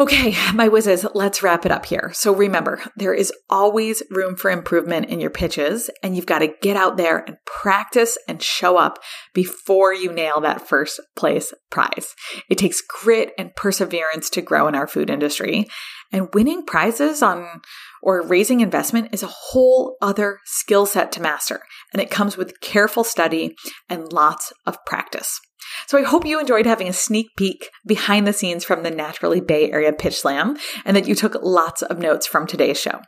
Okay, 0.00 0.36
my 0.54 0.68
whizzes, 0.68 1.04
let's 1.12 1.42
wrap 1.42 1.66
it 1.66 1.72
up 1.72 1.84
here. 1.84 2.12
So 2.14 2.32
remember, 2.32 2.80
there 2.94 3.14
is 3.14 3.32
always 3.50 4.00
room 4.10 4.36
for 4.36 4.48
improvement 4.48 5.06
in 5.06 5.18
your 5.18 5.28
pitches, 5.28 5.90
and 6.04 6.14
you've 6.14 6.24
got 6.24 6.38
to 6.38 6.54
get 6.62 6.76
out 6.76 6.96
there 6.96 7.18
and 7.18 7.36
practice 7.44 8.16
and 8.28 8.40
show 8.40 8.76
up 8.76 9.00
before 9.34 9.92
you 9.92 10.12
nail 10.12 10.40
that 10.40 10.68
first 10.68 11.00
place 11.16 11.52
prize. 11.68 12.14
It 12.48 12.58
takes 12.58 12.80
grit 12.80 13.32
and 13.36 13.56
perseverance 13.56 14.30
to 14.30 14.40
grow 14.40 14.68
in 14.68 14.76
our 14.76 14.86
food 14.86 15.10
industry, 15.10 15.66
and 16.12 16.32
winning 16.34 16.64
prizes 16.64 17.22
on 17.22 17.60
or 18.02 18.22
raising 18.22 18.60
investment 18.60 19.08
is 19.12 19.22
a 19.22 19.28
whole 19.28 19.96
other 20.00 20.40
skill 20.44 20.86
set 20.86 21.12
to 21.12 21.22
master, 21.22 21.60
and 21.92 22.00
it 22.00 22.10
comes 22.10 22.36
with 22.36 22.60
careful 22.60 23.04
study 23.04 23.56
and 23.88 24.12
lots 24.12 24.52
of 24.66 24.84
practice. 24.86 25.40
So 25.86 25.98
I 25.98 26.02
hope 26.02 26.26
you 26.26 26.38
enjoyed 26.38 26.66
having 26.66 26.88
a 26.88 26.92
sneak 26.92 27.34
peek 27.36 27.70
behind 27.86 28.26
the 28.26 28.32
scenes 28.32 28.64
from 28.64 28.82
the 28.82 28.90
Naturally 28.90 29.40
Bay 29.40 29.70
Area 29.70 29.92
Pitch 29.92 30.20
Slam 30.20 30.56
and 30.84 30.96
that 30.96 31.08
you 31.08 31.14
took 31.14 31.36
lots 31.42 31.82
of 31.82 31.98
notes 31.98 32.26
from 32.26 32.46
today's 32.46 32.80
show. 32.80 33.00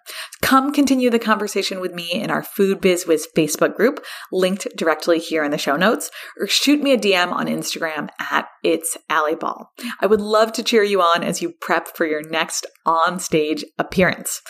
Come 0.42 0.72
continue 0.72 1.10
the 1.10 1.18
conversation 1.18 1.80
with 1.80 1.92
me 1.92 2.10
in 2.12 2.30
our 2.30 2.42
Food 2.42 2.80
Biz 2.80 3.06
Wiz 3.06 3.28
Facebook 3.36 3.76
group, 3.76 4.04
linked 4.32 4.66
directly 4.76 5.18
here 5.18 5.44
in 5.44 5.50
the 5.50 5.58
show 5.58 5.76
notes, 5.76 6.10
or 6.38 6.46
shoot 6.46 6.82
me 6.82 6.92
a 6.92 6.98
DM 6.98 7.32
on 7.32 7.46
Instagram 7.46 8.08
at 8.18 8.48
It's 8.64 8.96
Alli 9.08 9.34
Ball. 9.34 9.70
I 10.00 10.06
would 10.06 10.20
love 10.20 10.52
to 10.54 10.62
cheer 10.62 10.82
you 10.82 11.00
on 11.00 11.22
as 11.22 11.42
you 11.42 11.52
prep 11.60 11.88
for 11.96 12.06
your 12.06 12.22
next 12.22 12.66
on 12.86 13.18
stage 13.18 13.64
appearance. 13.78 14.40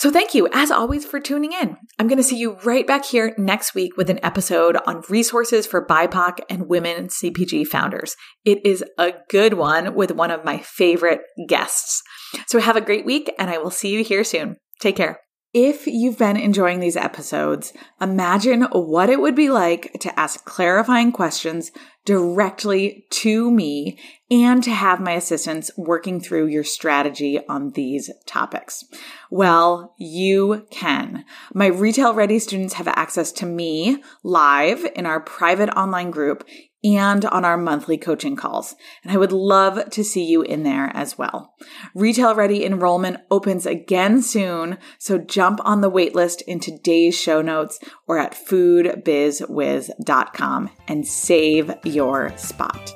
So 0.00 0.10
thank 0.10 0.34
you, 0.34 0.48
as 0.54 0.70
always, 0.70 1.04
for 1.04 1.20
tuning 1.20 1.52
in. 1.52 1.76
I'm 1.98 2.08
going 2.08 2.16
to 2.16 2.22
see 2.22 2.38
you 2.38 2.56
right 2.64 2.86
back 2.86 3.04
here 3.04 3.34
next 3.36 3.74
week 3.74 3.98
with 3.98 4.08
an 4.08 4.18
episode 4.22 4.78
on 4.86 5.02
resources 5.10 5.66
for 5.66 5.84
BIPOC 5.84 6.38
and 6.48 6.68
women 6.68 7.08
CPG 7.08 7.66
founders. 7.66 8.16
It 8.46 8.64
is 8.64 8.82
a 8.96 9.12
good 9.28 9.52
one 9.52 9.94
with 9.94 10.12
one 10.12 10.30
of 10.30 10.42
my 10.42 10.56
favorite 10.56 11.20
guests. 11.46 12.02
So 12.46 12.58
have 12.60 12.76
a 12.76 12.80
great 12.80 13.04
week, 13.04 13.30
and 13.38 13.50
I 13.50 13.58
will 13.58 13.70
see 13.70 13.90
you 13.90 14.02
here 14.02 14.24
soon. 14.24 14.56
Take 14.80 14.96
care. 14.96 15.20
If 15.52 15.88
you've 15.88 16.18
been 16.18 16.36
enjoying 16.36 16.78
these 16.78 16.96
episodes, 16.96 17.72
imagine 18.00 18.62
what 18.70 19.10
it 19.10 19.20
would 19.20 19.34
be 19.34 19.50
like 19.50 19.96
to 19.98 20.18
ask 20.18 20.44
clarifying 20.44 21.10
questions 21.10 21.72
directly 22.04 23.06
to 23.10 23.50
me 23.50 23.98
and 24.30 24.62
to 24.62 24.70
have 24.70 25.00
my 25.00 25.12
assistants 25.12 25.70
working 25.76 26.20
through 26.20 26.46
your 26.46 26.62
strategy 26.62 27.40
on 27.48 27.70
these 27.70 28.10
topics. 28.26 28.84
Well, 29.28 29.94
you 29.98 30.66
can. 30.70 31.24
My 31.52 31.66
retail 31.66 32.14
ready 32.14 32.38
students 32.38 32.74
have 32.74 32.86
access 32.86 33.32
to 33.32 33.46
me 33.46 34.04
live 34.22 34.86
in 34.94 35.04
our 35.04 35.20
private 35.20 35.70
online 35.70 36.12
group 36.12 36.44
and 36.82 37.24
on 37.26 37.44
our 37.44 37.56
monthly 37.56 37.96
coaching 37.98 38.34
calls. 38.36 38.74
And 39.02 39.12
I 39.12 39.16
would 39.16 39.32
love 39.32 39.90
to 39.90 40.04
see 40.04 40.24
you 40.24 40.42
in 40.42 40.62
there 40.62 40.90
as 40.94 41.18
well. 41.18 41.54
Retail 41.94 42.34
ready 42.34 42.64
enrollment 42.64 43.18
opens 43.30 43.66
again 43.66 44.22
soon, 44.22 44.78
so 44.98 45.18
jump 45.18 45.60
on 45.64 45.80
the 45.80 45.90
waitlist 45.90 46.42
in 46.42 46.60
today's 46.60 47.18
show 47.18 47.42
notes 47.42 47.80
or 48.06 48.18
at 48.18 48.32
foodbizwiz.com 48.32 50.70
and 50.88 51.06
save 51.06 51.74
your 51.84 52.36
spot. 52.36 52.92